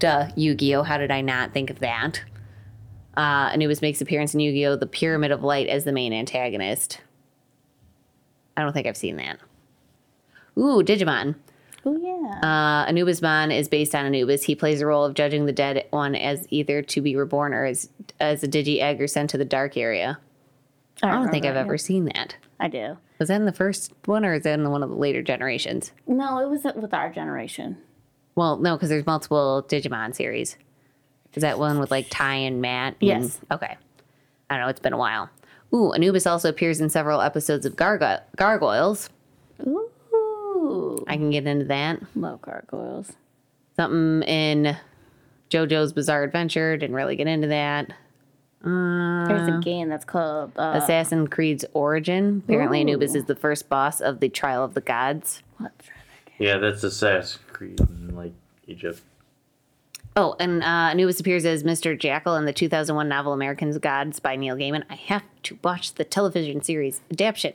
[0.00, 0.82] duh, Yu Gi Oh!
[0.82, 2.22] How did I not think of that?
[3.16, 4.76] Uh, Anubis makes appearance in Yu Gi Oh!
[4.76, 7.00] The Pyramid of Light as the main antagonist.
[8.56, 9.38] I don't think I've seen that.
[10.58, 11.36] Ooh, Digimon.
[11.84, 12.38] Oh yeah.
[12.42, 14.44] Uh, Anubismon is based on Anubis.
[14.44, 17.64] He plays the role of judging the dead one as either to be reborn or
[17.64, 17.88] as
[18.20, 20.18] as a digi egg or sent to the dark area.
[21.02, 22.36] I don't think I've ever seen that.
[22.60, 22.96] I do.
[23.18, 25.90] Was that in the first one or is that in one of the later generations?
[26.06, 27.78] No, it was with our generation.
[28.36, 30.56] Well, no, because there's multiple Digimon series.
[31.34, 32.94] Is that one with like Tai and Matt?
[33.00, 33.40] and- Yes.
[33.50, 33.76] okay.
[34.48, 34.68] I don't know.
[34.68, 35.30] It's been a while.
[35.74, 39.08] Ooh, Anubis also appears in several episodes of Gargo- Gargoyles.
[39.66, 39.88] Ooh.
[41.06, 42.00] I can get into that.
[42.14, 43.12] love gargoyles.
[43.76, 44.76] Something in
[45.50, 46.76] JoJo's Bizarre Adventure.
[46.76, 47.92] Didn't really get into that.
[48.64, 52.42] There's a game that's called uh, Assassin's Creed's Origin.
[52.44, 52.82] Apparently, Ooh.
[52.82, 55.42] Anubis is the first boss of the Trial of the Gods.
[55.58, 56.46] what's that game?
[56.46, 58.32] Yeah, that's Assassin's Creed in, like,
[58.68, 59.00] Egypt.
[60.14, 61.98] Oh, and uh, Anubis appears as Mr.
[61.98, 64.84] Jackal in the 2001 novel American's Gods by Neil Gaiman.
[64.90, 67.54] I have to watch the television series adaptation.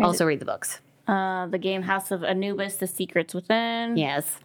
[0.00, 0.80] Also, read the books.
[1.06, 3.96] Uh, the game House of Anubis: The Secrets Within.
[3.96, 4.38] Yes.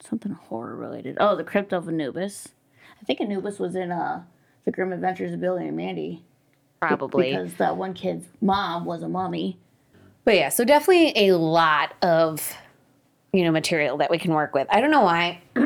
[0.00, 1.16] Something horror related.
[1.18, 2.48] Oh, the Crypt of Anubis.
[3.00, 4.22] I think Anubis was in uh,
[4.64, 6.24] The Grim Adventures of Billy and Mandy.
[6.80, 7.30] Probably.
[7.30, 9.58] Because that one kid's mom was a mummy.
[10.24, 12.56] But yeah, so definitely a lot of
[13.32, 14.66] you know material that we can work with.
[14.70, 15.42] I don't know why.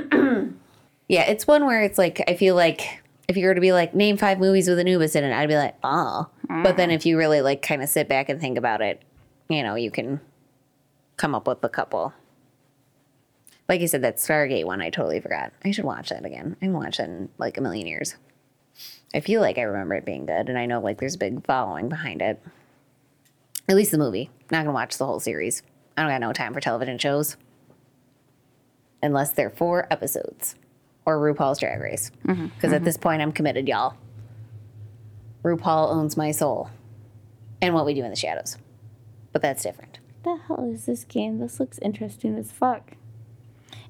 [1.08, 3.94] yeah, it's one where it's like I feel like if you were to be like
[3.94, 6.28] name five movies with Anubis in it, I'd be like, oh.
[6.48, 9.02] But then if you really like kind of sit back and think about it,
[9.50, 10.18] you know, you can
[11.18, 12.14] come up with a couple.
[13.68, 15.52] Like you said, that Stargate one, I totally forgot.
[15.62, 16.56] I should watch that again.
[16.62, 18.16] I haven't watched that in like a million years.
[19.14, 21.44] I feel like I remember it being good, and I know like there's a big
[21.44, 22.42] following behind it.
[23.68, 24.30] At least the movie.
[24.50, 25.62] Not gonna watch the whole series.
[25.96, 27.36] I don't got no time for television shows.
[29.02, 30.54] Unless they're four episodes
[31.04, 32.10] or RuPaul's Drag Race.
[32.26, 32.46] Mm-hmm.
[32.46, 32.84] Because at mm-hmm.
[32.84, 33.96] this point, I'm committed, y'all.
[35.42, 36.70] RuPaul owns my soul
[37.62, 38.58] and what we do in the shadows.
[39.32, 39.87] But that's different.
[40.24, 41.38] The hell is this game?
[41.38, 42.92] This looks interesting as fuck.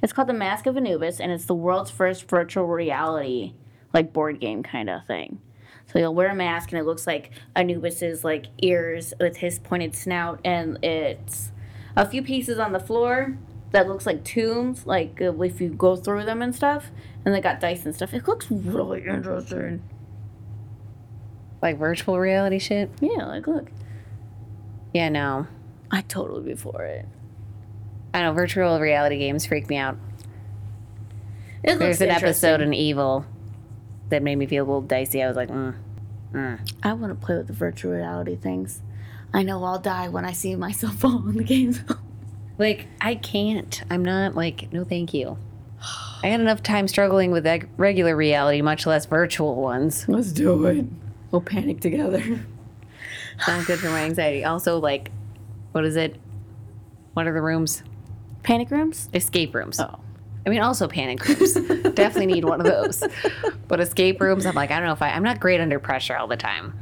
[0.02, 3.54] It's called The Mask of Anubis, and it's the world's first virtual reality,
[3.92, 5.40] like board game kind of thing.
[5.86, 9.94] So you'll wear a mask, and it looks like Anubis's like ears with his pointed
[9.94, 11.50] snout, and it's
[11.96, 13.36] a few pieces on the floor
[13.72, 16.90] that looks like tombs, like uh, if you go through them and stuff.
[17.24, 18.14] And they got dice and stuff.
[18.14, 19.82] It looks really interesting.
[21.60, 22.90] Like virtual reality shit.
[23.00, 23.70] Yeah, like look,
[24.94, 25.46] Yeah, no.
[25.90, 27.06] I totally be for it.
[28.12, 29.96] I know virtual reality games freak me out.
[31.62, 33.26] It looks There's an episode in Evil
[34.08, 35.22] that made me feel a little dicey.
[35.22, 35.74] I was like, mm.
[36.32, 36.72] mm.
[36.82, 38.80] I want to play with the virtual reality things.
[39.32, 41.74] I know I'll die when I see myself fall in the game.
[42.58, 43.82] like I can't.
[43.90, 45.38] I'm not like, no, thank you.
[46.22, 50.08] I had enough time struggling with eg- regular reality, much less virtual ones.
[50.08, 50.86] Let's do it.
[51.30, 52.40] We'll panic together.
[53.46, 54.44] Not good for my anxiety.
[54.44, 55.12] Also, like,
[55.72, 56.16] what is it?
[57.14, 57.82] What are the rooms?
[58.42, 59.08] Panic rooms?
[59.12, 59.80] Escape rooms.
[59.80, 59.98] Oh.
[60.46, 61.54] I mean, also panic rooms.
[61.94, 63.02] Definitely need one of those.
[63.66, 66.16] But escape rooms, I'm like, I don't know if I, I'm not great under pressure
[66.16, 66.78] all the time.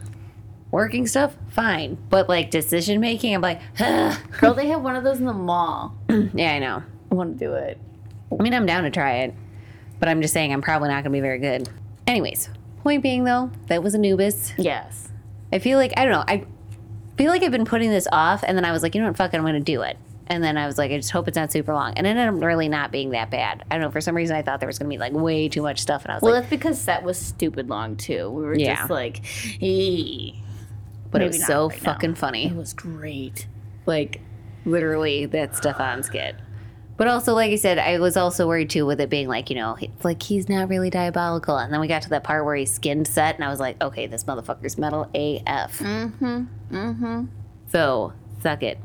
[0.71, 1.99] Working stuff, fine.
[2.11, 3.61] But like decision making, I'm like,
[4.41, 5.97] Girl, they have one of those in the mall.
[6.09, 6.83] yeah, I know.
[7.11, 7.79] I want to do it.
[8.39, 9.35] I mean, I'm down to try it,
[9.99, 11.69] but I'm just saying I'm probably not going to be very good.
[12.07, 12.51] Anyways,
[12.83, 14.53] point being though, that was Anubis.
[14.59, 15.09] Yes.
[15.53, 16.25] I feel like I don't know.
[16.27, 16.45] I
[17.17, 19.17] feel like I've been putting this off, and then I was like, you know what,
[19.17, 19.97] fuck it, I'm to do it.
[20.29, 21.95] And then I was like, I just hope it's not super long.
[21.95, 23.65] And it ended up really not being that bad.
[23.71, 23.91] I don't know.
[23.93, 26.03] For some reason, I thought there was going to be like way too much stuff,
[26.05, 28.29] and I was like Well, like, that's because set was stupid long too.
[28.31, 28.75] We were Yeah.
[28.77, 29.21] just like,
[29.63, 30.33] "Eh."
[31.13, 31.93] but it was so right now.
[31.93, 32.47] fucking funny.
[32.49, 33.47] it was great.
[33.87, 34.21] Like,
[34.65, 36.35] literally, that Stefan skit.
[36.97, 39.57] But also, like I said, I was also worried too with it being like, you
[39.57, 41.59] know, it's like he's not really diabolical.
[41.59, 43.83] And then we got to that part where he skinned set, and I was like,
[43.83, 45.79] okay, this motherfucker's metal AF.
[45.79, 46.45] Mm-hmm.
[46.73, 47.25] Mm-hmm.
[47.71, 48.79] So, suck it.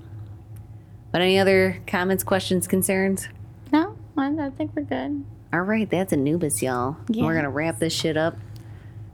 [1.12, 3.28] But any other comments, questions, concerns?
[3.72, 5.24] No, I, think we're good.
[5.54, 6.98] All right, that's Anubis, y'all.
[7.10, 7.26] Yeah.
[7.26, 8.38] We're gonna wrap this shit up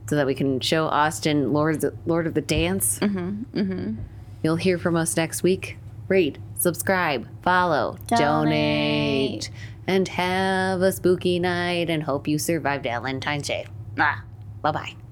[0.08, 2.98] so that we can show Austin Lord of the, Lord of the Dance.
[3.00, 3.58] Mm-hmm.
[3.58, 4.02] Mm-hmm.
[4.42, 5.76] You'll hear from us next week.
[6.06, 9.50] Rate, subscribe, follow, donate, Donate.
[9.86, 11.88] and have a spooky night.
[11.90, 13.66] And hope you survived Valentine's Day.
[13.98, 14.24] Ah.
[14.62, 15.07] Bye bye.